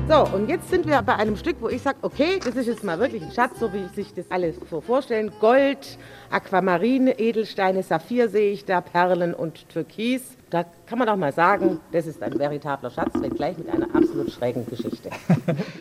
So, 0.06 0.26
und 0.34 0.50
jetzt 0.50 0.68
sind 0.68 0.87
wir 0.87 1.00
bei 1.00 1.16
einem 1.16 1.34
Stück, 1.34 1.56
wo 1.61 1.70
ich 1.70 1.80
sage, 1.80 1.96
okay, 2.02 2.38
das 2.44 2.56
ist 2.56 2.66
jetzt 2.66 2.84
mal 2.84 2.99
wirklich 2.99 3.23
ein 3.23 3.32
Schatz, 3.32 3.58
so 3.58 3.73
wie 3.73 3.84
ich 3.84 3.90
sich 3.92 4.12
das 4.12 4.30
alles 4.30 4.56
so 4.68 4.82
vorstellen. 4.82 5.32
Gold, 5.40 5.99
Aquamarine, 6.34 7.16
Edelsteine, 7.20 7.84
Saphir 7.84 8.28
sehe 8.28 8.50
ich 8.50 8.64
da, 8.64 8.80
Perlen 8.80 9.34
und 9.34 9.68
Türkis. 9.68 10.36
Da 10.50 10.64
kann 10.86 10.98
man 10.98 11.08
doch 11.08 11.16
mal 11.16 11.32
sagen, 11.32 11.80
das 11.92 12.06
ist 12.06 12.22
ein 12.22 12.38
veritabler 12.38 12.90
Schatz, 12.90 13.12
wenngleich 13.20 13.56
mit 13.58 13.68
einer 13.68 13.92
absolut 13.94 14.30
schrägen 14.30 14.66
Geschichte. 14.66 15.10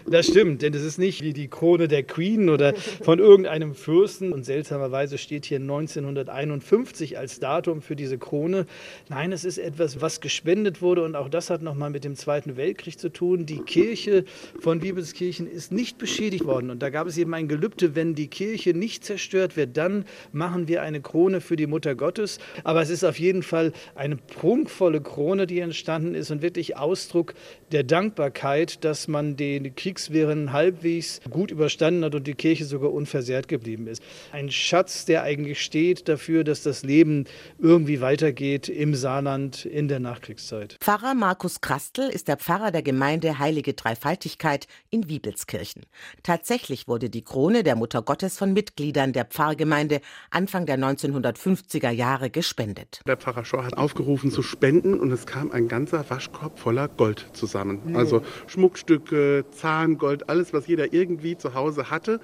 Das 0.05 0.27
stimmt, 0.27 0.61
denn 0.61 0.75
es 0.75 0.83
ist 0.83 0.99
nicht 0.99 1.23
wie 1.23 1.33
die 1.33 1.47
Krone 1.47 1.87
der 1.87 2.03
Queen 2.03 2.49
oder 2.49 2.75
von 2.75 3.17
irgendeinem 3.17 3.73
Fürsten. 3.73 4.31
Und 4.31 4.45
seltsamerweise 4.45 5.17
steht 5.17 5.45
hier 5.45 5.57
1951 5.57 7.17
als 7.17 7.39
Datum 7.39 7.81
für 7.81 7.95
diese 7.95 8.19
Krone. 8.19 8.67
Nein, 9.09 9.31
es 9.31 9.43
ist 9.43 9.57
etwas, 9.57 10.01
was 10.01 10.21
gespendet 10.21 10.83
wurde 10.83 11.03
und 11.03 11.15
auch 11.15 11.29
das 11.29 11.49
hat 11.49 11.63
nochmal 11.63 11.89
mit 11.89 12.03
dem 12.03 12.15
Zweiten 12.15 12.57
Weltkrieg 12.57 12.99
zu 12.99 13.09
tun. 13.09 13.47
Die 13.47 13.61
Kirche 13.61 14.25
von 14.59 14.83
Wiebelskirchen 14.83 15.47
ist 15.47 15.71
nicht 15.71 15.97
beschädigt 15.97 16.45
worden. 16.45 16.69
Und 16.69 16.83
da 16.83 16.91
gab 16.91 17.07
es 17.07 17.17
eben 17.17 17.33
ein 17.33 17.47
Gelübde, 17.47 17.95
wenn 17.95 18.13
die 18.13 18.27
Kirche 18.27 18.75
nicht 18.75 19.03
zerstört 19.03 19.57
wird, 19.57 19.77
dann 19.77 20.05
machen 20.43 20.67
wir 20.67 20.81
eine 20.81 20.99
Krone 20.99 21.39
für 21.39 21.55
die 21.55 21.67
Mutter 21.67 21.95
Gottes. 21.95 22.37
Aber 22.65 22.81
es 22.81 22.89
ist 22.89 23.05
auf 23.05 23.17
jeden 23.17 23.43
Fall 23.43 23.71
eine 23.95 24.17
prunkvolle 24.17 24.99
Krone, 24.99 25.47
die 25.47 25.61
entstanden 25.61 26.15
ist 26.15 26.31
und 26.31 26.41
wirklich 26.41 26.75
Ausdruck 26.75 27.33
der 27.71 27.83
Dankbarkeit, 27.83 28.83
dass 28.83 29.07
man 29.07 29.37
den 29.37 29.73
Kriegswehren 29.73 30.51
halbwegs 30.51 31.21
gut 31.29 31.49
überstanden 31.49 32.03
hat 32.03 32.13
und 32.13 32.27
die 32.27 32.33
Kirche 32.33 32.65
sogar 32.65 32.91
unversehrt 32.91 33.47
geblieben 33.47 33.87
ist. 33.87 34.03
Ein 34.33 34.51
Schatz, 34.51 35.05
der 35.05 35.23
eigentlich 35.23 35.61
steht 35.61 36.09
dafür, 36.09 36.43
dass 36.43 36.61
das 36.61 36.83
Leben 36.83 37.23
irgendwie 37.57 38.01
weitergeht 38.01 38.67
im 38.67 38.95
Saarland 38.95 39.63
in 39.63 39.87
der 39.87 40.01
Nachkriegszeit. 40.01 40.75
Pfarrer 40.81 41.13
Markus 41.13 41.61
Krastel 41.61 42.09
ist 42.09 42.27
der 42.27 42.35
Pfarrer 42.35 42.71
der 42.71 42.83
Gemeinde 42.83 43.39
Heilige 43.39 43.73
Dreifaltigkeit 43.73 44.67
in 44.89 45.07
Wiebelskirchen. 45.07 45.85
Tatsächlich 46.21 46.89
wurde 46.89 47.09
die 47.09 47.23
Krone 47.23 47.63
der 47.63 47.77
Mutter 47.77 48.01
Gottes 48.01 48.37
von 48.37 48.51
Mitgliedern 48.51 49.13
der 49.13 49.23
Pfarrgemeinde 49.23 50.01
Anfang 50.33 50.65
der 50.65 50.77
1950er 50.77 51.89
Jahre 51.89 52.29
gespendet. 52.29 53.01
Der 53.07 53.17
Pfarrer 53.17 53.45
Schor 53.45 53.63
hat 53.63 53.77
aufgerufen 53.77 54.31
zu 54.31 54.41
spenden 54.41 54.99
und 54.99 55.11
es 55.11 55.25
kam 55.25 55.51
ein 55.51 55.67
ganzer 55.67 56.09
Waschkorb 56.09 56.59
voller 56.59 56.87
Gold 56.87 57.27
zusammen. 57.33 57.81
Nee. 57.85 57.95
Also 57.95 58.21
Schmuckstücke, 58.47 59.45
Zahngold, 59.51 60.29
alles, 60.29 60.53
was 60.53 60.67
jeder 60.67 60.93
irgendwie 60.93 61.37
zu 61.37 61.53
Hause 61.53 61.89
hatte. 61.89 62.19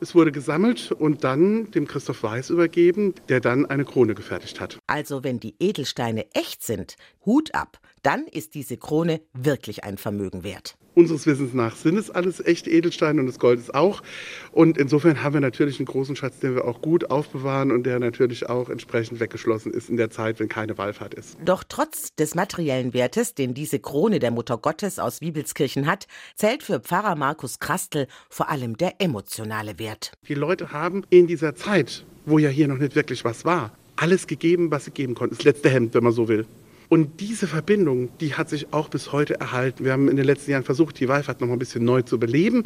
Es 0.00 0.16
wurde 0.16 0.32
gesammelt 0.32 0.90
und 0.90 1.22
dann 1.22 1.70
dem 1.70 1.86
Christoph 1.86 2.24
Weiß 2.24 2.50
übergeben, 2.50 3.14
der 3.28 3.38
dann 3.38 3.66
eine 3.66 3.84
Krone 3.84 4.16
gefertigt 4.16 4.60
hat. 4.60 4.78
Also 4.88 5.22
wenn 5.22 5.38
die 5.38 5.54
Edelsteine 5.60 6.26
echt 6.34 6.64
sind, 6.64 6.96
Hut 7.24 7.54
ab, 7.54 7.78
dann 8.02 8.26
ist 8.26 8.54
diese 8.54 8.76
Krone 8.78 9.20
wirklich 9.32 9.84
ein 9.84 9.98
Vermögen 9.98 10.42
wert. 10.42 10.76
Unseres 10.94 11.26
Wissens 11.26 11.54
nach 11.54 11.74
sind 11.74 11.96
es 11.96 12.10
alles 12.10 12.44
echte 12.44 12.70
Edelsteine 12.70 13.20
und 13.20 13.26
das 13.26 13.38
Gold 13.38 13.58
ist 13.58 13.74
auch. 13.74 14.02
Und 14.50 14.76
insofern 14.76 15.22
haben 15.22 15.32
wir 15.32 15.40
natürlich 15.40 15.78
einen 15.78 15.86
großen 15.86 16.16
Schatz, 16.16 16.38
den 16.40 16.54
wir 16.54 16.66
auch 16.66 16.82
gut 16.82 17.10
aufbewahren 17.10 17.72
und 17.72 17.84
der 17.84 17.98
natürlich 17.98 18.48
auch 18.48 18.68
entsprechend 18.68 19.18
weggeschlossen 19.18 19.72
ist 19.72 19.88
in 19.88 19.96
der 19.96 20.10
Zeit, 20.10 20.38
wenn 20.38 20.50
keine 20.50 20.76
Wallfahrt 20.76 21.14
ist. 21.14 21.38
Doch 21.44 21.64
trotz 21.66 22.14
des 22.14 22.34
materiellen 22.34 22.92
Wertes, 22.92 23.34
den 23.34 23.54
diese 23.54 23.78
Krone 23.78 24.18
der 24.18 24.30
Mutter 24.30 24.58
Gottes 24.58 24.98
aus 24.98 25.22
Wiebelskirchen 25.22 25.86
hat, 25.86 26.06
zählt 26.36 26.62
für 26.62 26.80
Pfarrer 26.80 27.16
Markus 27.16 27.58
Krastel 27.58 28.06
vor 28.28 28.50
allem 28.50 28.76
der 28.76 29.00
emotionale 29.00 29.78
Wert. 29.78 30.12
Die 30.28 30.34
Leute 30.34 30.72
haben 30.72 31.04
in 31.08 31.26
dieser 31.26 31.54
Zeit, 31.54 32.04
wo 32.26 32.38
ja 32.38 32.50
hier 32.50 32.68
noch 32.68 32.78
nicht 32.78 32.94
wirklich 32.94 33.24
was 33.24 33.46
war, 33.46 33.72
alles 33.96 34.26
gegeben, 34.26 34.70
was 34.70 34.84
sie 34.84 34.90
geben 34.90 35.14
konnten. 35.14 35.36
Das 35.36 35.44
letzte 35.44 35.70
Hemd, 35.70 35.94
wenn 35.94 36.04
man 36.04 36.12
so 36.12 36.28
will. 36.28 36.46
Und 36.92 37.20
diese 37.20 37.46
Verbindung, 37.46 38.10
die 38.20 38.34
hat 38.34 38.50
sich 38.50 38.74
auch 38.74 38.90
bis 38.90 39.12
heute 39.12 39.40
erhalten. 39.40 39.82
Wir 39.86 39.92
haben 39.92 40.10
in 40.10 40.16
den 40.16 40.26
letzten 40.26 40.50
Jahren 40.50 40.62
versucht, 40.62 41.00
die 41.00 41.08
Wallfahrt 41.08 41.40
noch 41.40 41.48
mal 41.48 41.54
ein 41.54 41.58
bisschen 41.58 41.86
neu 41.86 42.02
zu 42.02 42.18
beleben. 42.18 42.64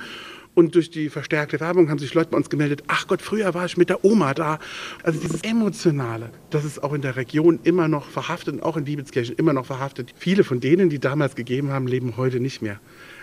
Und 0.53 0.75
durch 0.75 0.91
die 0.91 1.11
verstärkte 1.11 1.61
Werbung 1.61 1.91
haben 1.91 2.01
sich 2.01 2.13
Leute 2.13 2.31
bei 2.31 2.37
uns 2.37 2.51
gemeldet, 2.51 2.83
ach 2.89 3.07
Gott, 3.07 3.23
früher 3.23 3.55
war 3.55 3.67
ich 3.67 3.77
mit 3.77 3.89
der 3.89 4.05
Oma 4.05 4.35
da. 4.35 4.59
Also 5.05 5.21
dieses 5.21 5.43
Emotionale, 5.43 6.31
das 6.51 6.65
ist 6.65 6.83
auch 6.83 6.93
in 6.93 7.03
der 7.03 7.15
Region 7.15 7.61
immer 7.63 7.87
noch 7.87 8.09
verhaftet 8.09 8.55
und 8.55 8.63
auch 8.65 8.77
in 8.77 8.85
Liebeskirchen 8.85 9.37
immer 9.37 9.53
noch 9.53 9.67
verhaftet. 9.67 10.13
Viele 10.19 10.43
von 10.43 10.59
denen, 10.59 10.91
die 10.91 10.99
damals 10.99 11.37
gegeben 11.37 11.71
haben, 11.71 11.87
leben 11.87 12.17
heute 12.17 12.41
nicht 12.41 12.63
mehr. 12.63 12.81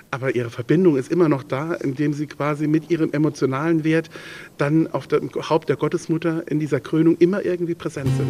Aber 0.10 0.34
ihre 0.38 0.52
Verbindung 0.52 0.96
ist 0.96 1.12
immer 1.12 1.28
noch 1.28 1.44
da, 1.44 1.74
indem 1.74 2.14
sie 2.14 2.28
quasi 2.28 2.68
mit 2.68 2.90
ihrem 2.90 3.12
emotionalen 3.12 3.84
Wert 3.84 4.10
dann 4.58 4.88
auf 4.88 5.08
dem 5.08 5.30
Haupt 5.50 5.68
der 5.68 5.76
Gottesmutter 5.76 6.50
in 6.50 6.62
dieser 6.62 6.80
Krönung 6.80 7.18
immer 7.18 7.44
irgendwie 7.44 7.76
präsent 7.76 8.10
sind. 8.16 8.30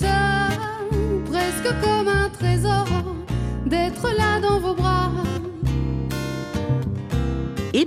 presque 0.00 0.09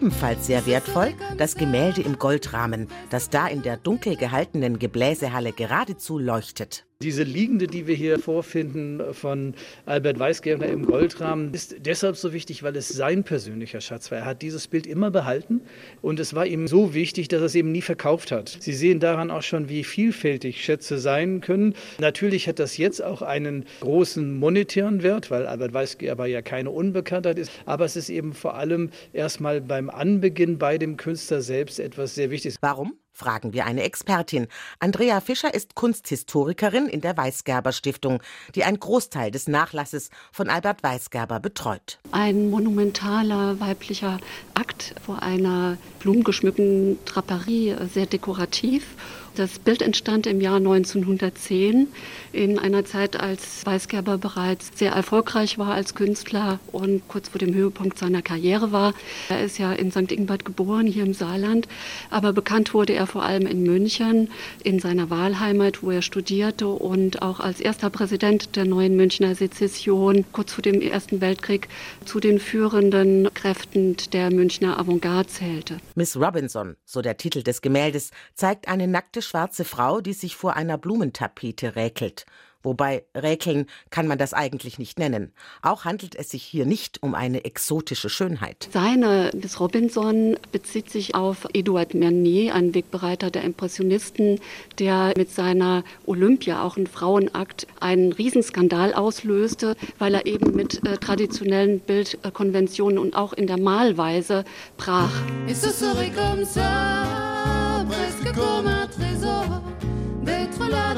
Ebenfalls 0.04 0.48
sehr 0.48 0.66
wertvoll 0.66 1.14
das 1.38 1.56
Gemälde 1.56 2.02
im 2.02 2.20
Goldrahmen, 2.20 2.90
das 3.10 3.30
da 3.30 3.48
in 3.48 3.62
der 3.62 3.78
dunkel 3.78 4.18
gehaltenen 4.18 4.78
Gebläsehalle 4.78 5.54
geradezu 5.54 6.20
leuchtet. 6.20 6.86
Diese 7.04 7.24
liegende, 7.24 7.68
die 7.68 7.86
wir 7.86 7.96
hier 7.96 8.18
vorfinden 8.18 9.02
von 9.12 9.56
Albert 9.86 10.20
Weisgerber 10.20 10.68
im 10.68 10.86
Goldrahmen, 10.86 11.54
ist 11.54 11.76
deshalb 11.80 12.16
so 12.16 12.32
wichtig, 12.32 12.64
weil 12.64 12.78
es 12.78 12.88
sein 12.88 13.26
persönlicher 13.26 13.82
Schatz 13.82 14.10
war. 14.10 14.20
Er 14.20 14.26
hat 14.26 14.42
dieses 14.42 14.70
Bild 14.70 14.88
immer 14.88 15.12
behalten 15.12 15.60
und 16.02 16.18
es 16.22 16.34
war 16.34 16.46
ihm 16.46 16.66
so 16.66 16.94
wichtig, 16.94 17.28
dass 17.28 17.42
er 17.42 17.48
es 17.48 17.56
eben 17.56 17.74
nie 17.74 17.82
verkauft 17.82 18.32
hat. 18.32 18.58
Sie 18.58 18.72
sehen 18.72 19.02
daran 19.02 19.32
auch 19.32 19.42
schon, 19.42 19.68
wie 19.68 19.84
vielfältig 19.84 20.64
Schätze 20.64 20.98
sein 20.98 21.42
können. 21.42 21.76
Natürlich 22.00 22.48
hat 22.48 22.60
das 22.60 22.78
jetzt 22.78 23.04
auch 23.04 23.22
einen 23.22 23.66
großen 23.82 24.40
monetären 24.40 25.04
Wert, 25.04 25.30
weil 25.30 25.46
Albert 25.46 25.74
Weisgerber 25.74 26.26
ja 26.28 26.42
keine 26.42 26.70
Unbekanntheit 26.70 27.38
ist, 27.38 27.52
aber 27.66 27.84
es 27.84 27.98
ist 27.98 28.08
eben 28.08 28.32
vor 28.32 28.56
allem 28.56 28.92
erstmal 29.12 29.60
beim 29.60 29.90
Anbeginn 29.90 30.58
bei 30.58 30.78
dem 30.78 30.96
Künstler 30.96 31.42
selbst 31.42 31.82
etwas 31.82 32.16
sehr 32.16 32.32
Wichtiges. 32.32 32.56
Warum? 32.62 32.94
Fragen 33.14 33.54
wir 33.54 33.66
eine 33.66 33.84
Expertin. 33.84 34.48
Andrea 34.80 35.22
Fischer 35.22 35.54
ist 35.54 35.76
Kunsthistorikerin 35.76 36.88
in 36.88 37.00
der 37.00 37.16
Weisgerber 37.16 37.72
Stiftung, 37.72 38.24
die 38.56 38.64
einen 38.64 38.80
Großteil 38.80 39.30
des 39.30 39.48
Nachlasses 39.48 40.10
von 40.32 40.50
Albert 40.50 40.82
Weisgerber 40.82 41.40
betreut. 41.40 42.00
Ein 42.12 42.50
monumentaler 42.50 43.60
weiblicher 43.60 44.20
Akt 44.56 44.96
vor 45.06 45.22
einer 45.22 45.78
blumengeschmückten 46.00 46.98
Draperie, 47.06 47.76
sehr 47.94 48.08
dekorativ 48.08 48.96
das 49.36 49.60
Bild 49.60 49.82
entstand 49.82 50.28
im 50.28 50.42
Jahr 50.42 50.58
1910 50.58 51.88
in 52.32 52.60
einer 52.60 52.86
Zeit, 52.86 53.20
als 53.20 53.66
Weisgerber 53.66 54.18
bereits 54.18 54.72
sehr 54.76 54.92
erfolgreich 54.92 55.58
war 55.58 55.74
als 55.74 55.96
Künstler 55.96 56.60
und 56.72 57.08
kurz 57.08 57.30
vor 57.30 57.40
dem 57.40 57.54
Höhepunkt 57.54 57.98
seiner 57.98 58.22
Karriere 58.22 58.72
war. 58.72 58.94
Er 59.30 59.44
ist 59.44 59.58
ja 59.58 59.74
in 59.74 59.92
St. 59.92 60.12
Ingbert 60.12 60.46
geboren, 60.46 60.86
hier 60.86 61.04
im 61.04 61.14
Saarland, 61.14 61.68
aber 62.10 62.34
bekannt 62.34 62.74
wurde 62.74 62.94
er 62.94 63.08
vor 63.08 63.24
allem 63.24 63.48
in 63.48 63.64
München, 63.64 64.30
in 64.64 64.80
seiner 64.80 65.10
Wahlheimat, 65.10 65.84
wo 65.84 65.92
er 65.92 66.02
studierte 66.02 66.68
und 66.68 67.22
auch 67.22 67.40
als 67.40 67.60
erster 67.60 67.90
Präsident 67.90 68.56
der 68.56 68.66
neuen 68.66 68.96
Münchner 68.96 69.36
Sezession 69.36 70.26
kurz 70.32 70.54
vor 70.54 70.62
dem 70.62 70.82
Ersten 70.82 71.22
Weltkrieg 71.22 71.68
zu 72.06 72.20
den 72.20 72.40
führenden 72.40 73.34
Kräften 73.34 73.98
der 74.12 74.32
Münchner 74.32 74.80
Avantgarde 74.80 75.30
zählte. 75.30 75.78
Miss 75.96 76.16
Robinson, 76.16 76.76
so 76.86 77.02
der 77.02 77.18
Titel 77.18 77.42
des 77.42 77.62
Gemäldes, 77.62 78.12
zeigt 78.36 78.68
eine 78.68 78.88
nackte 78.88 79.23
schwarze 79.24 79.66
Frau, 79.66 80.02
die 80.02 80.14
sich 80.14 80.36
vor 80.36 80.56
einer 80.56 80.78
Blumentapete 80.78 81.76
räkelt. 81.76 82.26
Wobei 82.64 83.04
räkeln 83.14 83.66
kann 83.90 84.08
man 84.08 84.18
das 84.18 84.34
eigentlich 84.34 84.80
nicht 84.80 84.98
nennen. 84.98 85.34
Auch 85.62 85.84
handelt 85.84 86.16
es 86.16 86.30
sich 86.30 86.44
hier 86.44 86.66
nicht 86.66 87.04
um 87.04 87.14
eine 87.14 87.44
exotische 87.44 88.10
Schönheit. 88.10 88.70
Seine 88.72 89.32
Miss 89.34 89.60
Robinson 89.60 90.38
bezieht 90.54 90.90
sich 90.90 91.14
auf 91.14 91.46
Eduard 91.54 91.94
Mernier, 91.94 92.56
einen 92.56 92.74
Wegbereiter 92.74 93.32
der 93.32 93.44
Impressionisten, 93.44 94.40
der 94.80 95.14
mit 95.18 95.30
seiner 95.30 95.84
Olympia, 96.06 96.64
auch 96.64 96.78
ein 96.78 96.88
Frauenakt, 96.88 97.68
einen 97.82 98.14
Riesenskandal 98.14 98.94
auslöste, 98.94 99.76
weil 100.00 100.14
er 100.14 100.26
eben 100.26 100.56
mit 100.56 100.88
äh, 100.88 100.98
traditionellen 100.98 101.82
Bildkonventionen 101.82 102.98
und 102.98 103.14
auch 103.14 103.34
in 103.34 103.48
der 103.48 103.60
Malweise 103.60 104.46
brach. 104.78 105.12
Et 105.48 105.56
ce 105.56 105.70
serait 105.70 106.12
comme 106.12 106.46
ça, 106.46 107.86
presque 107.90 108.34
comme 108.34 108.73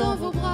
dans 0.06 0.16
vos 0.18 0.32
bras. 0.32 0.45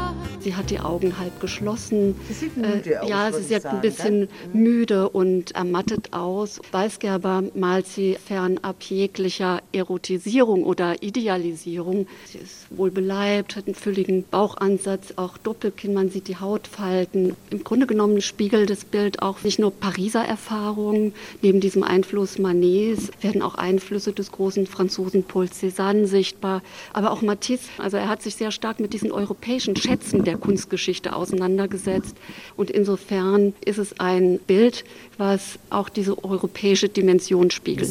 Sie 0.42 0.56
hat 0.56 0.72
die 0.72 0.80
Augen 0.80 1.20
halb 1.20 1.40
geschlossen. 1.40 2.16
Sie 2.28 2.34
sieht 2.34 2.58
müde 2.58 2.94
äh, 2.94 2.98
aus, 2.98 3.10
ja, 3.10 3.32
sie 3.32 3.44
sieht 3.44 3.66
ein 3.66 3.82
bisschen 3.82 4.28
müde 4.54 5.10
und 5.10 5.52
ermattet 5.52 6.14
aus. 6.14 6.60
Weißgerber 6.72 7.44
malt 7.54 7.86
sie 7.86 8.18
fernab 8.26 8.82
jeglicher 8.82 9.62
Erotisierung 9.72 10.64
oder 10.64 11.04
Idealisierung. 11.04 12.08
Sie 12.26 12.40
ist 12.40 12.66
wohl 12.72 12.90
beleibt, 12.90 13.56
hat 13.56 13.68
einen 13.68 13.76
fülligen 13.76 14.24
Bauchansatz, 14.24 15.14
auch 15.16 15.38
Doppelkinn, 15.38 15.94
man 15.94 16.10
sieht 16.10 16.28
die 16.28 16.38
Hautfalten. 16.38 17.36
Im 17.52 17.64
Grunde 17.64 17.86
genommen 17.86 18.22
spiegelt 18.22 18.72
das 18.72 18.84
Bild 18.84 19.22
auch 19.22 19.44
nicht 19.44 19.60
nur 19.60 19.72
Pariser 19.72 20.26
Erfahrungen. 20.26 21.14
Neben 21.44 21.60
diesem 21.60 21.84
Einfluss 21.84 22.40
Manets 22.40 23.12
werden 23.22 23.44
auch 23.44 23.56
Einflüsse 23.56 24.12
des 24.12 24.32
großen 24.32 24.66
Franzosen 24.66 25.24
Paul 25.24 25.46
Cézanne 25.46 26.08
sichtbar, 26.08 26.64
aber 26.94 27.12
auch 27.12 27.22
Matisse. 27.22 27.70
Also 27.78 27.98
er 27.98 28.10
hat 28.10 28.24
sich 28.24 28.36
sehr 28.36 28.52
stark 28.52 28.80
mit 28.80 28.94
diesen 28.94 29.12
europäischen 29.12 29.76
Schätzen 29.76 30.24
der 30.24 30.31
der 30.32 30.40
Kunstgeschichte 30.40 31.14
auseinandergesetzt. 31.14 32.16
Und 32.56 32.72
insofern 32.72 33.54
ist 33.66 33.78
es 33.78 34.00
ein 34.00 34.40
Bild, 34.40 34.86
was 35.18 35.60
auch 35.70 35.90
diese 35.90 36.24
europäische 36.24 36.88
Dimension 36.88 37.52
spiegelt. 37.52 37.90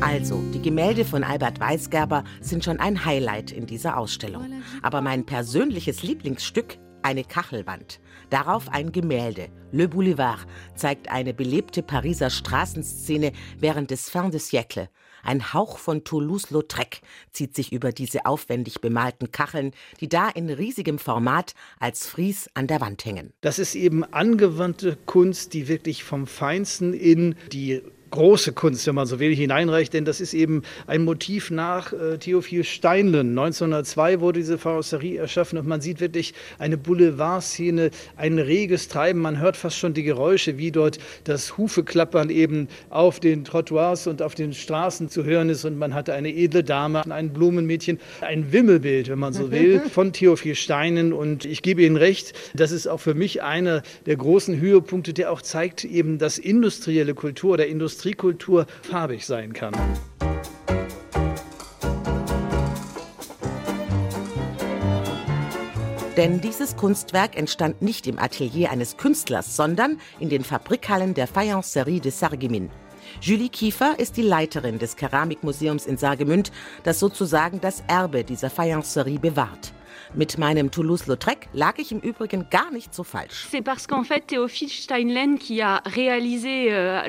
Also, 0.00 0.42
die 0.54 0.62
Gemälde 0.62 1.04
von 1.04 1.24
Albert 1.24 1.60
Weisgerber 1.60 2.24
sind 2.40 2.64
schon 2.64 2.80
ein 2.80 3.04
Highlight 3.04 3.52
in 3.52 3.66
dieser 3.66 3.98
Ausstellung. 3.98 4.46
Aber 4.80 5.02
mein 5.02 5.26
persönliches 5.26 6.02
Lieblingsstück 6.02 6.78
eine 7.02 7.24
Kachelwand. 7.24 8.00
Darauf 8.30 8.68
ein 8.68 8.92
Gemälde. 8.92 9.48
Le 9.72 9.88
Boulevard 9.88 10.46
zeigt 10.74 11.10
eine 11.10 11.32
belebte 11.32 11.82
Pariser 11.82 12.30
Straßenszene 12.30 13.32
während 13.58 13.90
des 13.90 14.10
Fin 14.10 14.30
de 14.30 14.38
siècle. 14.38 14.88
Ein 15.22 15.52
Hauch 15.52 15.78
von 15.78 16.04
Toulouse-Lautrec 16.04 17.00
zieht 17.32 17.56
sich 17.56 17.72
über 17.72 17.92
diese 17.92 18.26
aufwendig 18.26 18.80
bemalten 18.80 19.32
Kacheln, 19.32 19.72
die 20.00 20.08
da 20.08 20.28
in 20.28 20.48
riesigem 20.48 20.98
Format 20.98 21.54
als 21.80 22.06
Fries 22.06 22.48
an 22.54 22.66
der 22.66 22.80
Wand 22.80 23.04
hängen. 23.04 23.32
Das 23.40 23.58
ist 23.58 23.74
eben 23.74 24.04
angewandte 24.04 24.96
Kunst, 25.06 25.54
die 25.54 25.68
wirklich 25.68 26.04
vom 26.04 26.26
Feinsten 26.26 26.94
in 26.94 27.34
die 27.52 27.82
große 28.10 28.52
Kunst, 28.52 28.86
wenn 28.86 28.94
man 28.94 29.06
so 29.06 29.20
will, 29.20 29.34
hineinreicht, 29.34 29.92
denn 29.92 30.04
das 30.04 30.20
ist 30.20 30.34
eben 30.34 30.62
ein 30.86 31.04
Motiv 31.04 31.50
nach 31.50 31.92
äh, 31.92 32.18
Theophil 32.18 32.64
Steinlen. 32.64 33.30
1902 33.30 34.20
wurde 34.20 34.40
diese 34.40 34.58
Karosserie 34.58 35.18
erschaffen 35.18 35.58
und 35.58 35.66
man 35.66 35.80
sieht 35.80 36.00
wirklich 36.00 36.34
eine 36.58 36.76
Boulevardszene, 36.76 37.90
ein 38.16 38.38
reges 38.38 38.88
Treiben. 38.88 39.20
Man 39.20 39.38
hört 39.38 39.56
fast 39.56 39.78
schon 39.78 39.94
die 39.94 40.02
Geräusche, 40.02 40.58
wie 40.58 40.70
dort 40.70 40.98
das 41.24 41.56
Hufeklappern 41.56 42.30
eben 42.30 42.68
auf 42.90 43.20
den 43.20 43.44
Trottoirs 43.44 44.06
und 44.06 44.22
auf 44.22 44.34
den 44.34 44.54
Straßen 44.54 45.08
zu 45.08 45.24
hören 45.24 45.50
ist 45.50 45.64
und 45.64 45.78
man 45.78 45.94
hatte 45.94 46.14
eine 46.14 46.34
edle 46.34 46.64
Dame, 46.64 47.02
ein 47.10 47.32
Blumenmädchen, 47.32 47.98
ein 48.20 48.52
Wimmelbild, 48.52 49.08
wenn 49.08 49.18
man 49.18 49.32
so 49.32 49.50
will, 49.50 49.80
von 49.90 50.12
Theophil 50.12 50.54
Steinen 50.54 51.12
und 51.12 51.44
ich 51.44 51.62
gebe 51.62 51.82
Ihnen 51.82 51.96
recht, 51.96 52.32
das 52.54 52.72
ist 52.72 52.86
auch 52.86 53.00
für 53.00 53.14
mich 53.14 53.42
einer 53.42 53.82
der 54.06 54.16
großen 54.16 54.60
Höhepunkte, 54.60 55.12
der 55.12 55.32
auch 55.32 55.42
zeigt 55.42 55.84
eben, 55.84 56.18
dass 56.18 56.38
industrielle 56.38 57.14
Kultur 57.14 57.52
oder 57.54 57.66
Industrie 57.66 57.97
Industriekultur 57.98 58.66
farbig 58.82 59.26
sein 59.26 59.52
kann. 59.52 59.74
Denn 66.16 66.40
dieses 66.40 66.76
Kunstwerk 66.76 67.36
entstand 67.36 67.82
nicht 67.82 68.06
im 68.06 68.20
Atelier 68.20 68.70
eines 68.70 68.96
Künstlers, 68.96 69.56
sondern 69.56 70.00
in 70.20 70.28
den 70.28 70.44
Fabrikhallen 70.44 71.14
der 71.14 71.26
Fayencerie 71.26 71.98
de 71.98 72.12
Sarreguemines. 72.12 72.70
Julie 73.20 73.48
Kiefer 73.48 73.98
ist 73.98 74.16
die 74.16 74.22
Leiterin 74.22 74.78
des 74.78 74.94
Keramikmuseums 74.94 75.86
in 75.86 75.96
Sargemünd, 75.96 76.52
das 76.84 77.00
sozusagen 77.00 77.60
das 77.60 77.82
Erbe 77.88 78.22
dieser 78.22 78.50
Fayencerie 78.50 79.18
bewahrt. 79.18 79.72
Mit 80.14 80.38
meinem 80.38 80.70
Toulouse-Lautrec 80.70 81.48
lag 81.52 81.78
ich 81.78 81.92
im 81.92 82.00
Übrigen 82.00 82.48
gar 82.50 82.70
nicht 82.70 82.94
so 82.94 83.04
falsch. 83.04 83.46
Euh, 86.68 87.02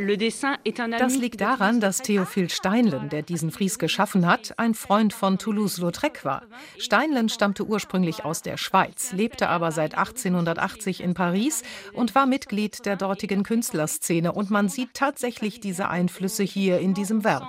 das 0.97 1.15
liegt 1.15 1.41
daran, 1.41 1.79
dass 1.79 1.99
Theophil 1.99 2.49
Steinlen, 2.49 3.09
der 3.09 3.21
diesen 3.21 3.51
Fries 3.51 3.79
geschaffen 3.79 4.25
hat, 4.25 4.53
ein 4.57 4.73
Freund 4.73 5.13
von 5.13 5.37
Toulouse-Lautrec 5.37 6.25
war. 6.25 6.43
Steinlen 6.77 7.29
stammte 7.29 7.65
ursprünglich 7.65 8.25
aus 8.25 8.41
der 8.41 8.57
Schweiz, 8.57 9.13
lebte 9.13 9.49
aber 9.49 9.71
seit 9.71 9.97
1880 9.97 11.01
in 11.01 11.13
Paris 11.13 11.63
und 11.93 12.15
war 12.15 12.25
Mitglied 12.25 12.85
der 12.85 12.95
dortigen 12.97 13.43
Künstlerszene. 13.43 14.31
Und 14.33 14.49
man 14.49 14.69
sieht 14.69 14.93
tatsächlich 14.93 15.59
diese 15.59 15.89
Einflüsse 15.89 16.43
hier 16.43 16.79
in 16.79 16.93
diesem 16.93 17.23
Werk. 17.23 17.47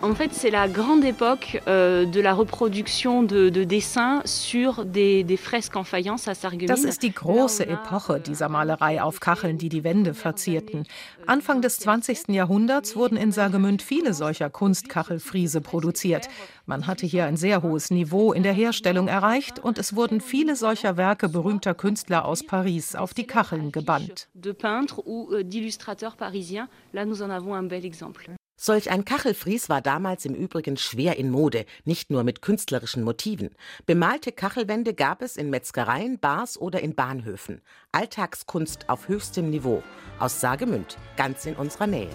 En 0.00 0.14
fait, 0.14 0.32
c'est 0.32 0.50
la 0.50 0.68
grande 0.68 1.04
époque 1.04 1.60
euh, 1.66 2.06
de 2.06 2.20
la 2.20 2.32
reproduction 2.32 3.24
de, 3.24 3.48
de 3.48 3.64
dessins 3.64 4.22
sur 4.24 4.84
des, 4.84 5.24
des, 5.24 5.36
fresques 5.36 5.74
en 5.74 5.82
faïence 5.82 6.28
à 6.28 6.34
Sarreguemines. 6.34 6.68
Das 6.68 6.84
ist 6.84 7.02
die 7.02 7.10
große 7.10 7.66
Epoche 7.66 8.20
dieser 8.20 8.48
Malerei 8.48 9.02
auf 9.02 9.18
Kacheln, 9.18 9.58
die 9.58 9.68
die 9.68 9.82
Wände 9.82 10.14
verzierten. 10.14 10.84
Anfang 11.26 11.62
des 11.62 11.78
20. 11.80 12.28
Jahrhunderts 12.28 12.94
wurden 12.94 13.16
in 13.16 13.32
Sargemünd 13.32 13.82
viele 13.82 14.14
solcher 14.14 14.50
Kunstkachelfriese 14.50 15.60
produziert. 15.60 16.28
Man 16.64 16.86
hatte 16.86 17.04
hier 17.04 17.24
ein 17.24 17.36
sehr 17.36 17.64
hohes 17.64 17.90
Niveau 17.90 18.32
in 18.32 18.44
der 18.44 18.52
Herstellung 18.52 19.08
erreicht 19.08 19.58
und 19.58 19.78
es 19.78 19.96
wurden 19.96 20.20
viele 20.20 20.54
solcher 20.54 20.96
Werke 20.96 21.28
berühmter 21.28 21.74
Künstler 21.74 22.24
aus 22.24 22.44
Paris 22.46 22.94
auf 22.94 23.14
die 23.14 23.26
Kacheln 23.26 23.72
gebannt. 23.72 24.28
De 24.34 24.52
peintres 24.52 25.02
ou 25.04 25.32
euh, 25.32 25.42
d'illustrateurs 25.42 26.14
parisiens, 26.16 26.68
là 26.92 27.04
nous 27.04 27.20
en 27.20 27.30
avons 27.30 27.54
un 27.54 27.64
bel 27.64 27.84
exemple. 27.84 28.37
Solch 28.60 28.90
ein 28.90 29.04
Kachelfries 29.04 29.68
war 29.68 29.80
damals 29.80 30.24
im 30.24 30.34
Übrigen 30.34 30.76
schwer 30.76 31.16
in 31.16 31.30
Mode, 31.30 31.64
nicht 31.84 32.10
nur 32.10 32.24
mit 32.24 32.42
künstlerischen 32.42 33.04
Motiven. 33.04 33.50
Bemalte 33.86 34.32
Kachelwände 34.32 34.94
gab 34.94 35.22
es 35.22 35.36
in 35.36 35.48
Metzgereien, 35.48 36.18
Bars 36.18 36.60
oder 36.60 36.80
in 36.80 36.96
Bahnhöfen. 36.96 37.60
Alltagskunst 37.92 38.88
auf 38.88 39.06
höchstem 39.06 39.48
Niveau. 39.50 39.84
Aus 40.18 40.40
Sagemünd, 40.40 40.98
ganz 41.16 41.46
in 41.46 41.54
unserer 41.54 41.86
Nähe. 41.86 42.10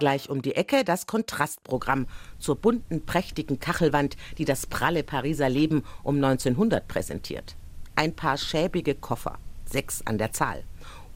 Gleich 0.00 0.28
um 0.28 0.42
die 0.42 0.56
Ecke 0.56 0.82
das 0.82 1.06
Kontrastprogramm 1.06 2.08
zur 2.40 2.56
bunten, 2.56 3.06
prächtigen 3.06 3.60
Kachelwand, 3.60 4.16
die 4.36 4.44
das 4.44 4.66
pralle 4.66 5.04
Pariser 5.04 5.48
Leben 5.48 5.84
um 6.02 6.16
1900 6.16 6.88
präsentiert. 6.88 7.54
Ein 7.94 8.16
paar 8.16 8.36
schäbige 8.36 8.96
Koffer 8.96 9.38
sechs 9.68 10.02
an 10.06 10.18
der 10.18 10.32
Zahl. 10.32 10.64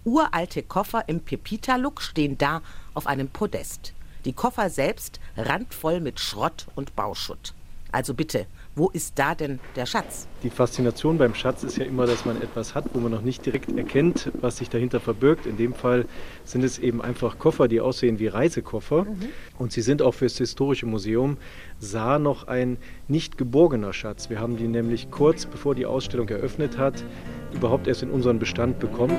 Uralte 0.04 0.62
Koffer 0.62 1.04
im 1.08 1.20
Pepita-Look 1.20 2.00
stehen 2.00 2.38
da 2.38 2.62
auf 2.94 3.06
einem 3.06 3.28
Podest. 3.28 3.92
Die 4.24 4.32
Koffer 4.32 4.70
selbst 4.70 5.20
randvoll 5.36 6.00
mit 6.00 6.20
Schrott 6.20 6.66
und 6.74 6.96
Bauschutt. 6.96 7.54
Also 7.92 8.14
bitte, 8.14 8.46
wo 8.76 8.88
ist 8.88 9.18
da 9.18 9.34
denn 9.34 9.58
der 9.74 9.84
Schatz? 9.86 10.28
Die 10.42 10.50
Faszination 10.50 11.18
beim 11.18 11.34
Schatz 11.34 11.64
ist 11.64 11.76
ja 11.76 11.84
immer, 11.84 12.06
dass 12.06 12.24
man 12.24 12.40
etwas 12.40 12.74
hat, 12.74 12.84
wo 12.92 13.00
man 13.00 13.10
noch 13.10 13.22
nicht 13.22 13.44
direkt 13.44 13.76
erkennt, 13.76 14.30
was 14.40 14.58
sich 14.58 14.70
dahinter 14.70 15.00
verbirgt. 15.00 15.46
In 15.46 15.56
dem 15.56 15.74
Fall 15.74 16.06
sind 16.44 16.62
es 16.62 16.78
eben 16.78 17.02
einfach 17.02 17.38
Koffer, 17.38 17.68
die 17.68 17.80
aussehen 17.80 18.18
wie 18.18 18.28
Reisekoffer. 18.28 19.04
Mhm. 19.04 19.28
Und 19.58 19.72
sie 19.72 19.82
sind 19.82 20.02
auch 20.02 20.14
für 20.14 20.26
das 20.26 20.38
Historische 20.38 20.86
Museum 20.86 21.36
Saar 21.78 22.18
noch 22.18 22.46
ein 22.46 22.78
nicht 23.08 23.36
geborgener 23.38 23.92
Schatz. 23.92 24.30
Wir 24.30 24.40
haben 24.40 24.56
die 24.56 24.68
nämlich 24.68 25.10
kurz 25.10 25.46
bevor 25.46 25.74
die 25.74 25.86
Ausstellung 25.86 26.28
eröffnet 26.28 26.78
hat, 26.78 27.04
überhaupt 27.52 27.88
erst 27.88 28.02
in 28.02 28.10
unseren 28.10 28.38
Bestand 28.38 28.78
bekommen. 28.78 29.16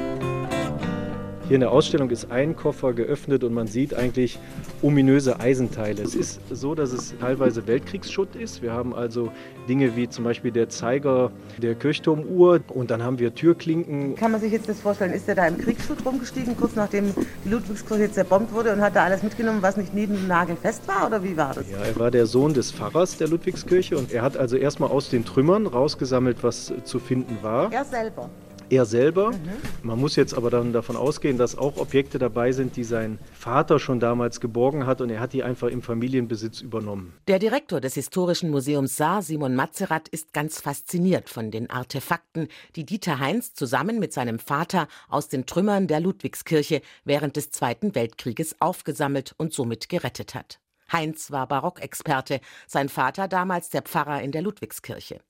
Hier 1.51 1.55
in 1.57 1.61
der 1.63 1.73
Ausstellung 1.73 2.09
ist 2.11 2.31
ein 2.31 2.55
Koffer 2.55 2.93
geöffnet 2.93 3.43
und 3.43 3.53
man 3.53 3.67
sieht 3.67 3.93
eigentlich 3.93 4.39
ominöse 4.81 5.41
Eisenteile. 5.41 6.01
Es 6.01 6.15
ist 6.15 6.39
so, 6.49 6.75
dass 6.75 6.93
es 6.93 7.13
teilweise 7.19 7.67
Weltkriegsschutt 7.67 8.37
ist. 8.37 8.61
Wir 8.61 8.71
haben 8.71 8.95
also 8.95 9.33
Dinge 9.67 9.97
wie 9.97 10.07
zum 10.07 10.23
Beispiel 10.23 10.51
der 10.51 10.69
Zeiger 10.69 11.29
der 11.57 11.75
Kirchturmuhr 11.75 12.61
und 12.69 12.89
dann 12.89 13.03
haben 13.03 13.19
wir 13.19 13.35
Türklinken. 13.35 14.15
Kann 14.15 14.31
man 14.31 14.39
sich 14.39 14.53
jetzt 14.53 14.69
das 14.69 14.79
vorstellen, 14.79 15.11
ist 15.11 15.27
er 15.27 15.35
da 15.35 15.45
im 15.45 15.57
Kriegsschutt 15.57 16.05
rumgestiegen, 16.05 16.55
kurz 16.55 16.77
nachdem 16.77 17.13
die 17.43 17.49
Ludwigskirche 17.49 18.09
zerbombt 18.09 18.53
wurde 18.53 18.71
und 18.71 18.79
hat 18.79 18.95
da 18.95 19.03
alles 19.03 19.21
mitgenommen, 19.21 19.61
was 19.61 19.75
nicht 19.75 19.93
neben 19.93 20.15
dem 20.15 20.27
Nagel 20.29 20.55
fest 20.55 20.87
war 20.87 21.07
oder 21.07 21.21
wie 21.21 21.35
war 21.35 21.53
das? 21.53 21.69
Ja, 21.69 21.79
er 21.79 21.99
war 21.99 22.11
der 22.11 22.27
Sohn 22.27 22.53
des 22.53 22.71
Pfarrers 22.71 23.17
der 23.17 23.27
Ludwigskirche 23.27 23.97
und 23.97 24.13
er 24.13 24.21
hat 24.21 24.37
also 24.37 24.55
erstmal 24.55 24.89
aus 24.89 25.09
den 25.09 25.25
Trümmern 25.25 25.67
rausgesammelt, 25.67 26.37
was 26.43 26.71
zu 26.85 26.99
finden 26.99 27.39
war. 27.41 27.73
Er 27.73 27.83
selber 27.83 28.29
er 28.71 28.85
selber. 28.85 29.31
Mhm. 29.31 29.37
Man 29.83 29.99
muss 29.99 30.15
jetzt 30.15 30.33
aber 30.33 30.49
dann 30.49 30.73
davon 30.73 30.95
ausgehen, 30.95 31.37
dass 31.37 31.57
auch 31.57 31.77
Objekte 31.77 32.17
dabei 32.17 32.51
sind, 32.51 32.77
die 32.77 32.83
sein 32.83 33.19
Vater 33.33 33.79
schon 33.79 33.99
damals 33.99 34.39
geborgen 34.39 34.85
hat 34.85 35.01
und 35.01 35.09
er 35.09 35.19
hat 35.19 35.33
die 35.33 35.43
einfach 35.43 35.67
im 35.67 35.81
Familienbesitz 35.81 36.61
übernommen. 36.61 37.13
Der 37.27 37.39
Direktor 37.39 37.81
des 37.81 37.95
Historischen 37.95 38.49
Museums 38.49 38.95
Saar, 38.95 39.21
Simon 39.21 39.55
Matzerath, 39.55 40.07
ist 40.07 40.33
ganz 40.33 40.61
fasziniert 40.61 41.29
von 41.29 41.51
den 41.51 41.69
Artefakten, 41.69 42.47
die 42.75 42.85
Dieter 42.85 43.19
Heinz 43.19 43.53
zusammen 43.53 43.99
mit 43.99 44.13
seinem 44.13 44.39
Vater 44.39 44.87
aus 45.09 45.27
den 45.27 45.45
Trümmern 45.45 45.87
der 45.87 45.99
Ludwigskirche 45.99 46.81
während 47.03 47.35
des 47.35 47.51
Zweiten 47.51 47.93
Weltkrieges 47.93 48.55
aufgesammelt 48.59 49.35
und 49.37 49.53
somit 49.53 49.89
gerettet 49.89 50.33
hat. 50.33 50.59
Heinz 50.91 51.31
war 51.31 51.47
Barockexperte, 51.47 52.41
sein 52.67 52.89
Vater 52.89 53.27
damals 53.27 53.69
der 53.69 53.81
Pfarrer 53.81 54.21
in 54.21 54.31
der 54.31 54.41
Ludwigskirche. 54.41 55.21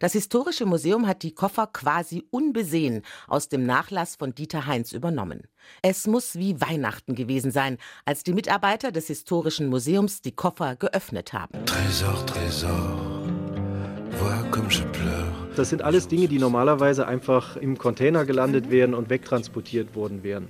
Das 0.00 0.12
Historische 0.12 0.66
Museum 0.66 1.06
hat 1.06 1.22
die 1.22 1.34
Koffer 1.34 1.66
quasi 1.66 2.24
unbesehen 2.30 3.02
aus 3.28 3.48
dem 3.48 3.64
Nachlass 3.64 4.16
von 4.16 4.34
Dieter 4.34 4.66
Heinz 4.66 4.92
übernommen. 4.92 5.42
Es 5.82 6.06
muss 6.06 6.36
wie 6.36 6.60
Weihnachten 6.60 7.14
gewesen 7.14 7.50
sein, 7.50 7.78
als 8.04 8.24
die 8.24 8.32
Mitarbeiter 8.32 8.92
des 8.92 9.06
Historischen 9.06 9.68
Museums 9.68 10.22
die 10.22 10.32
Koffer 10.32 10.76
geöffnet 10.76 11.32
haben. 11.32 11.64
Trésor, 11.64 12.26
Trésor. 12.26 13.12
Das 15.56 15.68
sind 15.68 15.82
alles 15.82 16.08
Dinge, 16.08 16.28
die 16.28 16.38
normalerweise 16.38 17.06
einfach 17.06 17.56
im 17.56 17.76
Container 17.76 18.24
gelandet 18.24 18.70
wären 18.70 18.94
und 18.94 19.10
wegtransportiert 19.10 19.94
worden 19.94 20.22
wären. 20.22 20.48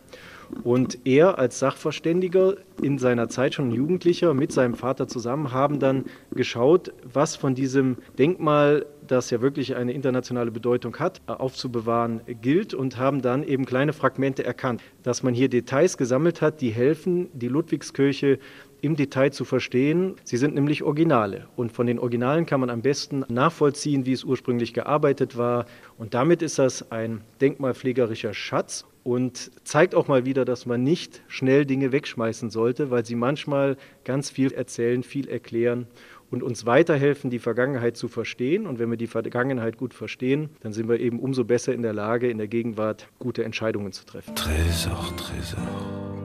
Und 0.64 0.98
er 1.06 1.38
als 1.38 1.58
Sachverständiger 1.58 2.56
in 2.80 2.98
seiner 2.98 3.28
Zeit 3.28 3.54
schon 3.54 3.70
Jugendlicher 3.70 4.34
mit 4.34 4.52
seinem 4.52 4.74
Vater 4.74 5.08
zusammen 5.08 5.52
haben 5.52 5.80
dann 5.80 6.04
geschaut, 6.32 6.92
was 7.02 7.36
von 7.36 7.54
diesem 7.54 7.96
Denkmal, 8.18 8.86
das 9.06 9.30
ja 9.30 9.40
wirklich 9.40 9.74
eine 9.74 9.92
internationale 9.92 10.50
Bedeutung 10.50 10.96
hat, 10.98 11.20
aufzubewahren 11.26 12.20
gilt 12.40 12.74
und 12.74 12.96
haben 12.96 13.22
dann 13.22 13.42
eben 13.42 13.64
kleine 13.64 13.92
Fragmente 13.92 14.44
erkannt, 14.44 14.82
dass 15.02 15.22
man 15.22 15.34
hier 15.34 15.48
Details 15.48 15.96
gesammelt 15.96 16.40
hat, 16.40 16.60
die 16.60 16.70
helfen, 16.70 17.28
die 17.32 17.48
Ludwigskirche 17.48 18.38
im 18.82 18.96
Detail 18.96 19.30
zu 19.32 19.46
verstehen. 19.46 20.16
Sie 20.24 20.36
sind 20.36 20.54
nämlich 20.54 20.82
Originale 20.82 21.46
und 21.56 21.72
von 21.72 21.86
den 21.86 21.98
Originalen 21.98 22.44
kann 22.44 22.60
man 22.60 22.68
am 22.68 22.82
besten 22.82 23.24
nachvollziehen, 23.28 24.04
wie 24.04 24.12
es 24.12 24.24
ursprünglich 24.24 24.74
gearbeitet 24.74 25.38
war. 25.38 25.66
Und 25.96 26.14
damit 26.14 26.42
ist 26.42 26.58
das 26.58 26.90
ein 26.90 27.22
denkmalpflegerischer 27.40 28.34
Schatz 28.34 28.84
und 29.04 29.52
zeigt 29.64 29.94
auch 29.94 30.08
mal 30.08 30.26
wieder, 30.26 30.44
dass 30.44 30.66
man 30.66 30.82
nicht 30.82 31.22
schnell 31.28 31.64
Dinge 31.64 31.92
wegschmeißen 31.92 32.50
sollte, 32.50 32.90
weil 32.90 33.06
sie 33.06 33.14
manchmal 33.14 33.76
ganz 34.04 34.30
viel 34.30 34.52
erzählen, 34.52 35.04
viel 35.04 35.28
erklären 35.28 35.86
und 36.30 36.42
uns 36.42 36.66
weiterhelfen, 36.66 37.30
die 37.30 37.38
Vergangenheit 37.38 37.96
zu 37.96 38.08
verstehen. 38.08 38.66
Und 38.66 38.80
wenn 38.80 38.90
wir 38.90 38.96
die 38.96 39.06
Vergangenheit 39.06 39.76
gut 39.76 39.94
verstehen, 39.94 40.50
dann 40.60 40.72
sind 40.72 40.88
wir 40.88 40.98
eben 40.98 41.20
umso 41.20 41.44
besser 41.44 41.72
in 41.72 41.82
der 41.82 41.92
Lage, 41.92 42.28
in 42.28 42.38
der 42.38 42.48
Gegenwart 42.48 43.06
gute 43.20 43.44
Entscheidungen 43.44 43.92
zu 43.92 44.04
treffen. 44.04 44.34
Tresor, 44.34 45.14
Tresor. 45.16 46.21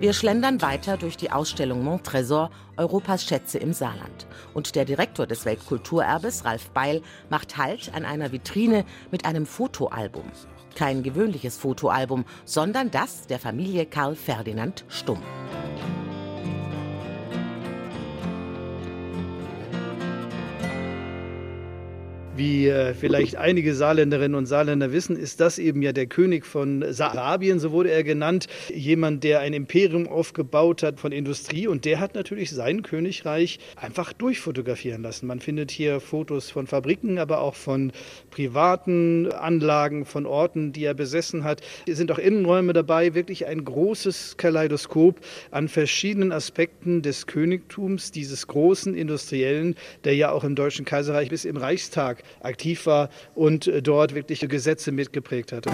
Wir 0.00 0.12
schlendern 0.12 0.62
weiter 0.62 0.96
durch 0.96 1.16
die 1.16 1.32
Ausstellung 1.32 1.82
Montrésor, 1.82 2.50
Europas 2.76 3.24
Schätze 3.24 3.58
im 3.58 3.72
Saarland. 3.72 4.28
Und 4.54 4.76
der 4.76 4.84
Direktor 4.84 5.26
des 5.26 5.44
Weltkulturerbes, 5.44 6.44
Ralf 6.44 6.70
Beil, 6.70 7.02
macht 7.30 7.56
Halt 7.56 7.90
an 7.92 8.04
einer 8.04 8.30
Vitrine 8.30 8.84
mit 9.10 9.24
einem 9.24 9.44
Fotoalbum. 9.44 10.30
Kein 10.76 11.02
gewöhnliches 11.02 11.56
Fotoalbum, 11.56 12.26
sondern 12.44 12.92
das 12.92 13.26
der 13.26 13.40
Familie 13.40 13.86
Karl 13.86 14.14
Ferdinand 14.14 14.84
Stumm. 14.86 15.20
Wie 22.38 22.68
äh, 22.68 22.94
vielleicht 22.94 23.34
einige 23.34 23.74
Saarländerinnen 23.74 24.36
und 24.36 24.46
Saarländer 24.46 24.92
wissen, 24.92 25.16
ist 25.16 25.40
das 25.40 25.58
eben 25.58 25.82
ja 25.82 25.92
der 25.92 26.06
König 26.06 26.46
von 26.46 26.84
Saarabien, 26.88 27.58
so 27.58 27.72
wurde 27.72 27.90
er 27.90 28.04
genannt. 28.04 28.46
Jemand, 28.72 29.24
der 29.24 29.40
ein 29.40 29.52
Imperium 29.52 30.06
aufgebaut 30.06 30.84
hat 30.84 31.00
von 31.00 31.10
Industrie 31.10 31.66
und 31.66 31.84
der 31.84 31.98
hat 31.98 32.14
natürlich 32.14 32.52
sein 32.52 32.82
Königreich 32.82 33.58
einfach 33.74 34.12
durchfotografieren 34.12 35.02
lassen. 35.02 35.26
Man 35.26 35.40
findet 35.40 35.72
hier 35.72 35.98
Fotos 35.98 36.48
von 36.48 36.68
Fabriken, 36.68 37.18
aber 37.18 37.40
auch 37.40 37.56
von 37.56 37.90
privaten 38.30 39.32
Anlagen, 39.32 40.04
von 40.04 40.24
Orten, 40.24 40.72
die 40.72 40.84
er 40.84 40.94
besessen 40.94 41.42
hat. 41.42 41.60
Hier 41.86 41.96
sind 41.96 42.12
auch 42.12 42.18
Innenräume 42.18 42.72
dabei, 42.72 43.14
wirklich 43.14 43.46
ein 43.46 43.64
großes 43.64 44.36
Kaleidoskop 44.36 45.18
an 45.50 45.66
verschiedenen 45.66 46.30
Aspekten 46.30 47.02
des 47.02 47.26
Königtums, 47.26 48.12
dieses 48.12 48.46
großen 48.46 48.94
Industriellen, 48.94 49.74
der 50.04 50.14
ja 50.14 50.30
auch 50.30 50.44
im 50.44 50.54
Deutschen 50.54 50.84
Kaiserreich 50.84 51.30
bis 51.30 51.44
im 51.44 51.56
Reichstag 51.56 52.22
aktiv 52.40 52.86
war 52.86 53.08
und 53.34 53.66
äh, 53.66 53.82
dort 53.82 54.14
wirklich 54.14 54.40
Gesetze 54.48 54.92
mitgeprägt 54.92 55.52
hatte. 55.52 55.70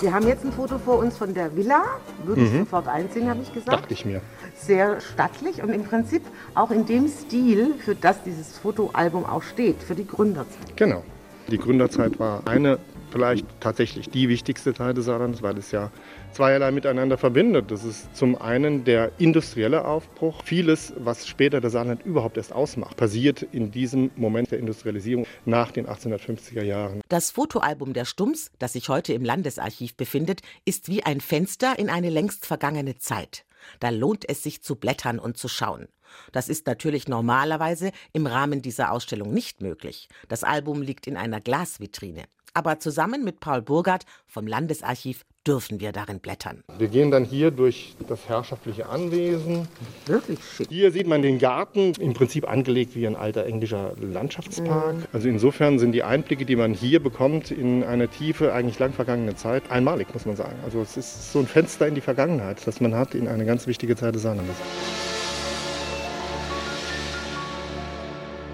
Sie 0.00 0.12
haben 0.12 0.28
jetzt 0.28 0.44
ein 0.44 0.52
Foto 0.52 0.78
vor 0.78 0.98
uns 0.98 1.16
von 1.16 1.32
der 1.32 1.56
Villa. 1.56 1.82
Würde 2.24 2.42
ich 2.42 2.52
mhm. 2.52 2.58
sofort 2.60 2.88
einziehen, 2.88 3.28
habe 3.30 3.40
ich 3.42 3.52
gesagt. 3.54 3.72
Dachte 3.72 3.94
ich 3.94 4.04
mir. 4.04 4.20
Sehr 4.54 5.00
stattlich 5.00 5.62
und 5.62 5.70
im 5.70 5.84
Prinzip 5.84 6.22
auch 6.54 6.70
in 6.70 6.84
dem 6.84 7.08
Stil, 7.08 7.74
für 7.78 7.94
das 7.94 8.22
dieses 8.22 8.58
Fotoalbum 8.58 9.24
auch 9.24 9.42
steht, 9.42 9.82
für 9.82 9.94
die 9.94 10.06
Gründerzeit. 10.06 10.76
Genau. 10.76 11.02
Die 11.48 11.56
Gründerzeit 11.56 12.18
war 12.18 12.46
eine, 12.46 12.78
vielleicht 13.14 13.46
tatsächlich 13.60 14.10
die 14.10 14.28
wichtigste 14.28 14.74
Teil 14.74 14.92
des 14.92 15.04
Saarlandes, 15.04 15.40
weil 15.40 15.56
es 15.56 15.70
ja 15.70 15.92
zweierlei 16.32 16.72
miteinander 16.72 17.16
verbindet. 17.16 17.70
Das 17.70 17.84
ist 17.84 18.16
zum 18.16 18.34
einen 18.34 18.82
der 18.82 19.12
industrielle 19.18 19.84
Aufbruch. 19.84 20.42
Vieles, 20.42 20.92
was 20.96 21.28
später 21.28 21.60
das 21.60 21.74
Saarland 21.74 22.04
überhaupt 22.04 22.36
erst 22.36 22.52
ausmacht, 22.52 22.96
passiert 22.96 23.42
in 23.52 23.70
diesem 23.70 24.10
Moment 24.16 24.50
der 24.50 24.58
Industrialisierung 24.58 25.28
nach 25.44 25.70
den 25.70 25.86
1850er 25.86 26.64
Jahren. 26.64 27.02
Das 27.08 27.30
Fotoalbum 27.30 27.92
der 27.92 28.04
Stumms, 28.04 28.50
das 28.58 28.72
sich 28.72 28.88
heute 28.88 29.12
im 29.12 29.24
Landesarchiv 29.24 29.94
befindet, 29.96 30.40
ist 30.64 30.88
wie 30.88 31.04
ein 31.04 31.20
Fenster 31.20 31.78
in 31.78 31.90
eine 31.90 32.10
längst 32.10 32.46
vergangene 32.46 32.98
Zeit. 32.98 33.44
Da 33.78 33.90
lohnt 33.90 34.28
es 34.28 34.42
sich 34.42 34.60
zu 34.60 34.74
blättern 34.74 35.20
und 35.20 35.36
zu 35.36 35.46
schauen. 35.46 35.86
Das 36.32 36.48
ist 36.48 36.66
natürlich 36.66 37.06
normalerweise 37.06 37.92
im 38.12 38.26
Rahmen 38.26 38.60
dieser 38.60 38.90
Ausstellung 38.90 39.32
nicht 39.32 39.60
möglich. 39.60 40.08
Das 40.26 40.42
Album 40.42 40.82
liegt 40.82 41.06
in 41.06 41.16
einer 41.16 41.40
Glasvitrine. 41.40 42.24
Aber 42.54 42.78
zusammen 42.78 43.24
mit 43.24 43.40
Paul 43.40 43.62
Burgert 43.62 44.04
vom 44.26 44.46
Landesarchiv 44.46 45.24
dürfen 45.46 45.80
wir 45.80 45.92
darin 45.92 46.20
blättern. 46.20 46.62
Wir 46.78 46.88
gehen 46.88 47.10
dann 47.10 47.24
hier 47.24 47.50
durch 47.50 47.94
das 48.08 48.28
herrschaftliche 48.28 48.88
Anwesen. 48.88 49.68
Wirklich 50.06 50.38
schick. 50.42 50.68
Hier 50.70 50.90
sieht 50.90 51.06
man 51.06 51.20
den 51.20 51.38
Garten, 51.38 51.92
im 52.00 52.14
Prinzip 52.14 52.48
angelegt 52.48 52.94
wie 52.94 53.06
ein 53.06 53.16
alter 53.16 53.44
englischer 53.44 53.92
Landschaftspark. 54.00 54.96
Mhm. 54.96 55.04
Also 55.12 55.28
insofern 55.28 55.78
sind 55.78 55.92
die 55.92 56.02
Einblicke, 56.02 56.46
die 56.46 56.56
man 56.56 56.72
hier 56.72 57.02
bekommt, 57.02 57.50
in 57.50 57.84
eine 57.84 58.08
tiefe, 58.08 58.52
eigentlich 58.52 58.78
lang 58.78 58.92
vergangene 58.92 59.34
Zeit, 59.34 59.70
einmalig, 59.70 60.14
muss 60.14 60.24
man 60.24 60.36
sagen. 60.36 60.56
Also 60.64 60.80
es 60.80 60.96
ist 60.96 61.32
so 61.32 61.40
ein 61.40 61.46
Fenster 61.46 61.86
in 61.88 61.94
die 61.94 62.00
Vergangenheit, 62.00 62.66
das 62.66 62.80
man 62.80 62.94
hat 62.94 63.14
in 63.14 63.28
eine 63.28 63.44
ganz 63.44 63.66
wichtige 63.66 63.96
Zeit 63.96 64.14
des 64.14 64.22
Saarlandes. 64.22 64.56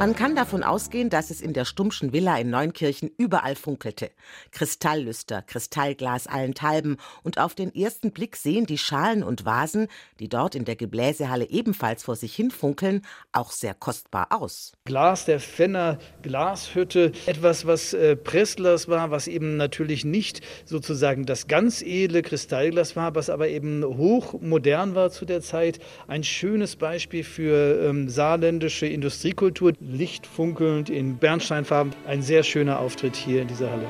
Man 0.00 0.16
kann 0.16 0.34
davon 0.34 0.62
ausgehen, 0.62 1.10
dass 1.10 1.28
es 1.28 1.42
in 1.42 1.52
der 1.52 1.66
Stummschen 1.66 2.14
Villa 2.14 2.38
in 2.38 2.48
Neunkirchen 2.48 3.10
überall 3.18 3.54
funkelte. 3.54 4.10
Kristalllüster, 4.50 5.42
Kristallglas 5.42 6.26
allenthalben 6.26 6.96
und 7.22 7.36
auf 7.36 7.54
den 7.54 7.74
ersten 7.74 8.10
Blick 8.10 8.36
sehen 8.36 8.64
die 8.64 8.78
Schalen 8.78 9.22
und 9.22 9.44
Vasen, 9.44 9.88
die 10.18 10.30
dort 10.30 10.54
in 10.54 10.64
der 10.64 10.76
Gebläsehalle 10.76 11.50
ebenfalls 11.50 12.02
vor 12.02 12.16
sich 12.16 12.34
hin 12.34 12.50
funkeln, 12.50 13.02
auch 13.32 13.52
sehr 13.52 13.74
kostbar 13.74 14.28
aus. 14.30 14.72
Glas 14.86 15.26
der 15.26 15.38
Fenner 15.38 15.98
Glashütte, 16.22 17.12
etwas, 17.26 17.66
was 17.66 17.92
äh, 17.92 18.16
Presslers 18.16 18.88
war, 18.88 19.10
was 19.10 19.28
eben 19.28 19.58
natürlich 19.58 20.06
nicht 20.06 20.40
sozusagen 20.64 21.26
das 21.26 21.46
ganz 21.46 21.82
edle 21.82 22.22
Kristallglas 22.22 22.96
war, 22.96 23.14
was 23.14 23.28
aber 23.28 23.48
eben 23.48 23.84
hochmodern 23.84 24.94
war 24.94 25.10
zu 25.10 25.26
der 25.26 25.42
Zeit. 25.42 25.78
Ein 26.08 26.24
schönes 26.24 26.76
Beispiel 26.76 27.22
für 27.22 27.86
ähm, 27.86 28.08
saarländische 28.08 28.86
Industriekultur. 28.86 29.74
Lichtfunkelnd 29.90 30.88
in 30.88 31.18
Bernsteinfarben. 31.18 31.92
Ein 32.06 32.22
sehr 32.22 32.44
schöner 32.44 32.78
Auftritt 32.78 33.16
hier 33.16 33.42
in 33.42 33.48
dieser 33.48 33.70
Halle. 33.70 33.86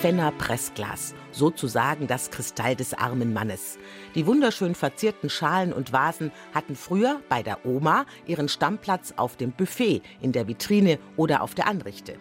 Fenner 0.00 0.30
Pressglas, 0.38 1.14
sozusagen 1.32 2.06
das 2.06 2.30
Kristall 2.30 2.76
des 2.76 2.94
armen 2.94 3.32
Mannes. 3.32 3.78
Die 4.14 4.26
wunderschön 4.26 4.76
verzierten 4.76 5.28
Schalen 5.28 5.72
und 5.72 5.92
Vasen 5.92 6.30
hatten 6.54 6.76
früher 6.76 7.20
bei 7.28 7.42
der 7.42 7.66
Oma 7.66 8.06
ihren 8.26 8.48
Stammplatz 8.48 9.12
auf 9.16 9.36
dem 9.36 9.50
Buffet, 9.50 10.00
in 10.22 10.30
der 10.30 10.46
Vitrine 10.46 10.98
oder 11.16 11.42
auf 11.42 11.54
der 11.54 11.66
Anrichte. 11.66 12.14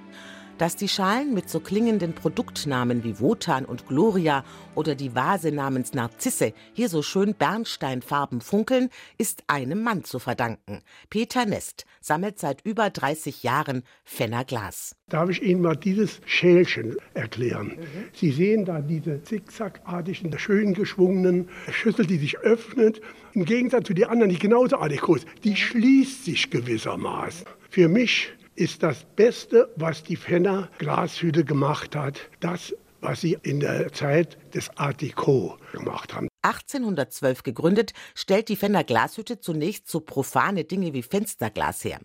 Dass 0.60 0.76
die 0.76 0.90
Schalen 0.90 1.34
mit 1.34 1.50
so 1.50 1.62
klingenden 1.62 2.12
Produktnamen 2.12 3.06
wie 3.06 3.22
Wotan 3.22 3.64
und 3.64 3.88
Gloria 3.88 4.44
oder 4.76 4.94
die 4.94 5.16
Vase 5.16 5.54
namens 5.54 5.94
Narzisse 5.94 6.52
hier 6.74 6.90
so 6.90 7.02
schön 7.02 7.34
Bernsteinfarben 7.34 8.42
funkeln, 8.42 8.90
ist 9.18 9.44
einem 9.48 9.82
Mann 9.84 10.04
zu 10.04 10.20
verdanken. 10.20 10.82
Peter 11.10 11.46
Nest 11.46 11.86
sammelt 12.02 12.40
seit 12.40 12.66
über 12.66 12.90
30 12.90 13.42
Jahren 13.42 13.84
Fenner 14.04 14.44
Glas. 14.44 14.98
Darf 15.08 15.30
ich 15.30 15.42
Ihnen 15.42 15.62
mal 15.62 15.78
dieses 15.78 16.20
Schälchen 16.26 16.98
erklären? 17.14 17.78
Mhm. 17.78 18.10
Sie 18.12 18.32
sehen 18.32 18.66
da 18.66 18.82
diese 18.82 19.24
zickzackartigen, 19.24 20.38
schön 20.38 20.74
geschwungenen 20.74 21.48
Schüssel, 21.72 22.06
die 22.06 22.18
sich 22.18 22.38
öffnet. 22.40 23.00
Im 23.32 23.46
Gegensatz 23.46 23.88
zu 23.88 23.94
den 23.94 24.10
anderen, 24.10 24.30
die 24.30 24.40
genauso 24.40 24.76
artig 24.76 25.00
groß, 25.00 25.22
die 25.46 25.56
schließt 25.56 26.26
sich 26.26 26.50
gewissermaßen. 26.50 27.48
Für 27.70 27.88
mich 27.88 28.34
ist 28.60 28.84
das 28.84 29.06
Beste, 29.16 29.72
was 29.78 30.04
die 30.04 30.18
Fenner 30.18 30.70
Glashütte 30.80 31.46
gemacht 31.46 31.96
hat, 31.96 32.20
das, 32.42 32.76
was 33.00 33.22
sie 33.22 33.38
in 33.42 33.62
der 33.62 33.94
Zeit 33.94 34.38
des 34.54 34.70
Art 34.78 35.00
Deco 35.02 35.58
gemacht 35.72 36.14
haben. 36.14 36.28
1812 36.42 37.44
gegründet, 37.44 37.94
stellt 38.16 38.50
die 38.50 38.58
Fenner 38.58 38.84
Glashütte 38.84 39.40
zunächst 39.40 39.88
so 39.88 40.02
profane 40.02 40.66
Dinge 40.66 40.94
wie 40.94 41.04
Fensterglas 41.04 41.86
her. 41.86 42.00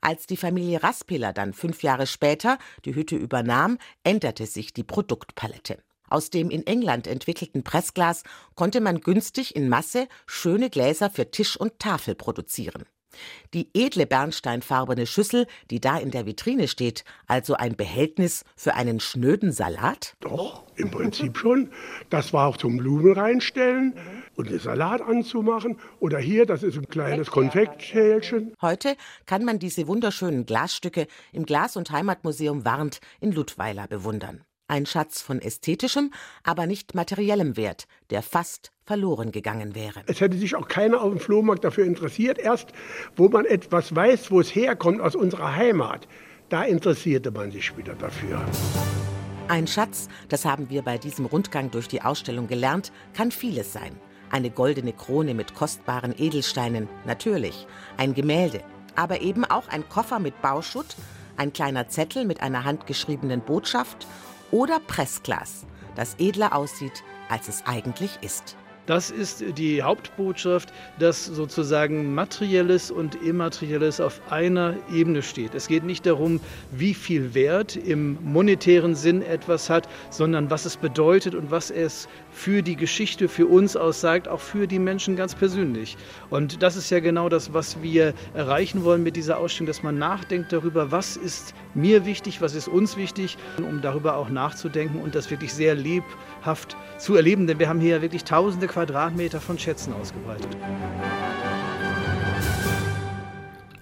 Als 0.00 0.26
die 0.26 0.36
Familie 0.36 0.82
Raspeler 0.82 1.32
dann 1.32 1.52
fünf 1.52 1.84
Jahre 1.84 2.08
später 2.08 2.58
die 2.84 2.96
Hütte 2.96 3.14
übernahm, 3.14 3.78
änderte 4.02 4.46
sich 4.46 4.72
die 4.72 4.84
Produktpalette. 4.84 5.78
Aus 6.10 6.28
dem 6.30 6.50
in 6.50 6.66
England 6.66 7.06
entwickelten 7.06 7.62
Pressglas 7.62 8.24
konnte 8.56 8.80
man 8.80 9.00
günstig 9.00 9.54
in 9.54 9.68
Masse 9.68 10.08
schöne 10.26 10.70
Gläser 10.70 11.08
für 11.08 11.30
Tisch 11.30 11.56
und 11.56 11.78
Tafel 11.78 12.14
produzieren. 12.14 12.84
Die 13.52 13.68
edle 13.74 14.06
bernsteinfarbene 14.06 15.06
Schüssel, 15.06 15.46
die 15.70 15.80
da 15.80 15.98
in 15.98 16.10
der 16.10 16.26
Vitrine 16.26 16.68
steht, 16.68 17.04
also 17.26 17.54
ein 17.54 17.76
Behältnis 17.76 18.44
für 18.56 18.74
einen 18.74 19.00
schnöden 19.00 19.52
Salat? 19.52 20.14
Doch, 20.20 20.62
im 20.76 20.90
Prinzip 20.90 21.38
schon. 21.38 21.70
Das 22.10 22.32
war 22.32 22.48
auch 22.48 22.56
zum 22.56 22.76
Blumen 22.76 23.12
reinstellen 23.12 23.94
und 24.36 24.50
den 24.50 24.58
Salat 24.58 25.02
anzumachen. 25.02 25.78
Oder 26.00 26.18
hier, 26.18 26.46
das 26.46 26.62
ist 26.62 26.76
ein 26.76 26.88
kleines 26.88 27.30
Konfektschälchen. 27.30 28.54
Heute 28.60 28.96
kann 29.26 29.44
man 29.44 29.58
diese 29.58 29.86
wunderschönen 29.86 30.46
Glasstücke 30.46 31.06
im 31.32 31.46
Glas- 31.46 31.76
und 31.76 31.90
Heimatmuseum 31.90 32.64
Warnt 32.64 33.00
in 33.20 33.32
Ludweiler 33.32 33.86
bewundern. 33.86 34.44
Ein 34.74 34.86
Schatz 34.86 35.22
von 35.22 35.40
ästhetischem, 35.40 36.10
aber 36.42 36.66
nicht 36.66 36.96
materiellem 36.96 37.56
Wert, 37.56 37.86
der 38.10 38.22
fast 38.22 38.72
verloren 38.84 39.30
gegangen 39.30 39.76
wäre. 39.76 40.02
Es 40.06 40.20
hätte 40.20 40.36
sich 40.36 40.56
auch 40.56 40.66
keiner 40.66 41.00
auf 41.00 41.10
dem 41.10 41.20
Flohmarkt 41.20 41.62
dafür 41.62 41.84
interessiert. 41.84 42.40
Erst, 42.40 42.72
wo 43.14 43.28
man 43.28 43.44
etwas 43.44 43.94
weiß, 43.94 44.32
wo 44.32 44.40
es 44.40 44.52
herkommt 44.52 45.00
aus 45.00 45.14
unserer 45.14 45.54
Heimat, 45.54 46.08
da 46.48 46.64
interessierte 46.64 47.30
man 47.30 47.52
sich 47.52 47.76
wieder 47.76 47.94
dafür. 47.94 48.44
Ein 49.46 49.68
Schatz, 49.68 50.08
das 50.28 50.44
haben 50.44 50.68
wir 50.70 50.82
bei 50.82 50.98
diesem 50.98 51.26
Rundgang 51.26 51.70
durch 51.70 51.86
die 51.86 52.02
Ausstellung 52.02 52.48
gelernt, 52.48 52.90
kann 53.12 53.30
vieles 53.30 53.72
sein. 53.72 53.94
Eine 54.32 54.50
goldene 54.50 54.92
Krone 54.92 55.34
mit 55.34 55.54
kostbaren 55.54 56.16
Edelsteinen, 56.18 56.88
natürlich. 57.04 57.68
Ein 57.96 58.12
Gemälde, 58.12 58.60
aber 58.96 59.20
eben 59.20 59.44
auch 59.44 59.68
ein 59.68 59.88
Koffer 59.88 60.18
mit 60.18 60.42
Bauschutt, 60.42 60.96
ein 61.36 61.52
kleiner 61.52 61.88
Zettel 61.88 62.24
mit 62.24 62.40
einer 62.40 62.64
handgeschriebenen 62.64 63.40
Botschaft 63.40 64.08
oder 64.50 64.80
Pressglas, 64.80 65.66
das 65.96 66.14
edler 66.18 66.54
aussieht, 66.54 67.02
als 67.28 67.48
es 67.48 67.64
eigentlich 67.66 68.18
ist. 68.20 68.56
Das 68.86 69.10
ist 69.10 69.42
die 69.56 69.82
Hauptbotschaft, 69.82 70.70
dass 70.98 71.24
sozusagen 71.24 72.14
Materielles 72.14 72.90
und 72.90 73.14
Immaterielles 73.14 73.98
auf 73.98 74.20
einer 74.30 74.74
Ebene 74.92 75.22
steht. 75.22 75.54
Es 75.54 75.68
geht 75.68 75.84
nicht 75.84 76.04
darum, 76.04 76.38
wie 76.70 76.92
viel 76.92 77.32
Wert 77.32 77.76
im 77.76 78.18
monetären 78.22 78.94
Sinn 78.94 79.22
etwas 79.22 79.70
hat, 79.70 79.88
sondern 80.10 80.50
was 80.50 80.66
es 80.66 80.76
bedeutet 80.76 81.34
und 81.34 81.50
was 81.50 81.70
es 81.70 82.08
für 82.34 82.62
die 82.62 82.76
Geschichte, 82.76 83.28
für 83.28 83.46
uns 83.46 83.76
aussagt, 83.76 84.28
auch 84.28 84.40
für 84.40 84.66
die 84.66 84.78
Menschen 84.78 85.16
ganz 85.16 85.34
persönlich. 85.34 85.96
Und 86.30 86.62
das 86.62 86.76
ist 86.76 86.90
ja 86.90 87.00
genau 87.00 87.28
das, 87.28 87.54
was 87.54 87.80
wir 87.80 88.12
erreichen 88.34 88.84
wollen 88.84 89.02
mit 89.02 89.16
dieser 89.16 89.38
Ausstellung, 89.38 89.68
dass 89.68 89.82
man 89.82 89.96
nachdenkt 89.96 90.52
darüber, 90.52 90.90
was 90.90 91.16
ist 91.16 91.54
mir 91.74 92.04
wichtig, 92.04 92.42
was 92.42 92.54
ist 92.54 92.68
uns 92.68 92.96
wichtig, 92.96 93.38
um 93.58 93.80
darüber 93.80 94.16
auch 94.16 94.28
nachzudenken 94.28 95.00
und 95.00 95.14
das 95.14 95.30
wirklich 95.30 95.54
sehr 95.54 95.74
lebhaft 95.74 96.76
zu 96.98 97.14
erleben. 97.14 97.46
Denn 97.46 97.58
wir 97.58 97.68
haben 97.68 97.80
hier 97.80 98.02
wirklich 98.02 98.24
tausende 98.24 98.66
Quadratmeter 98.66 99.40
von 99.40 99.58
Schätzen 99.58 99.94
ausgebreitet. 99.94 100.48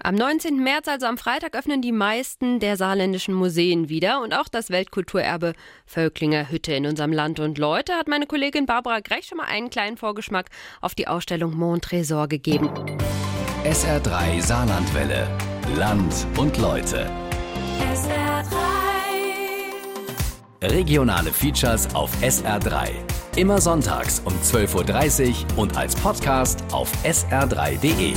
Am 0.05 0.15
19. 0.15 0.61
März, 0.61 0.89
also 0.89 1.05
am 1.05 1.17
Freitag, 1.17 1.55
öffnen 1.55 1.81
die 1.81 1.93
meisten 1.93 2.59
der 2.59 2.75
saarländischen 2.75 3.33
Museen 3.33 3.87
wieder 3.87 4.21
und 4.21 4.33
auch 4.33 4.49
das 4.49 4.69
Weltkulturerbe 4.69 5.53
Völklinger 5.85 6.51
Hütte 6.51 6.73
in 6.73 6.85
unserem 6.85 7.13
Land 7.13 7.39
und 7.39 7.57
Leute 7.57 7.93
hat 7.93 8.09
meine 8.09 8.27
Kollegin 8.27 8.65
Barbara 8.65 8.99
Grech 8.99 9.27
schon 9.27 9.37
mal 9.37 9.45
einen 9.47 9.69
kleinen 9.69 9.95
Vorgeschmack 9.95 10.47
auf 10.81 10.93
die 10.93 11.07
Ausstellung 11.07 11.55
Mont 11.55 11.85
Trésor 11.85 12.27
gegeben. 12.27 12.69
SR3 13.63 14.41
Saarlandwelle. 14.41 15.25
Land 15.77 16.27
und 16.37 16.57
Leute. 16.57 17.09
SR3. 17.93 18.43
Regionale 20.63 21.31
Features 21.31 21.95
auf 21.95 22.11
SR3. 22.21 22.89
Immer 23.37 23.61
sonntags 23.61 24.21
um 24.25 24.33
12.30 24.33 25.29
Uhr 25.29 25.59
und 25.59 25.77
als 25.77 25.95
Podcast 25.95 26.61
auf 26.73 26.91
sr3.de. 27.05 28.15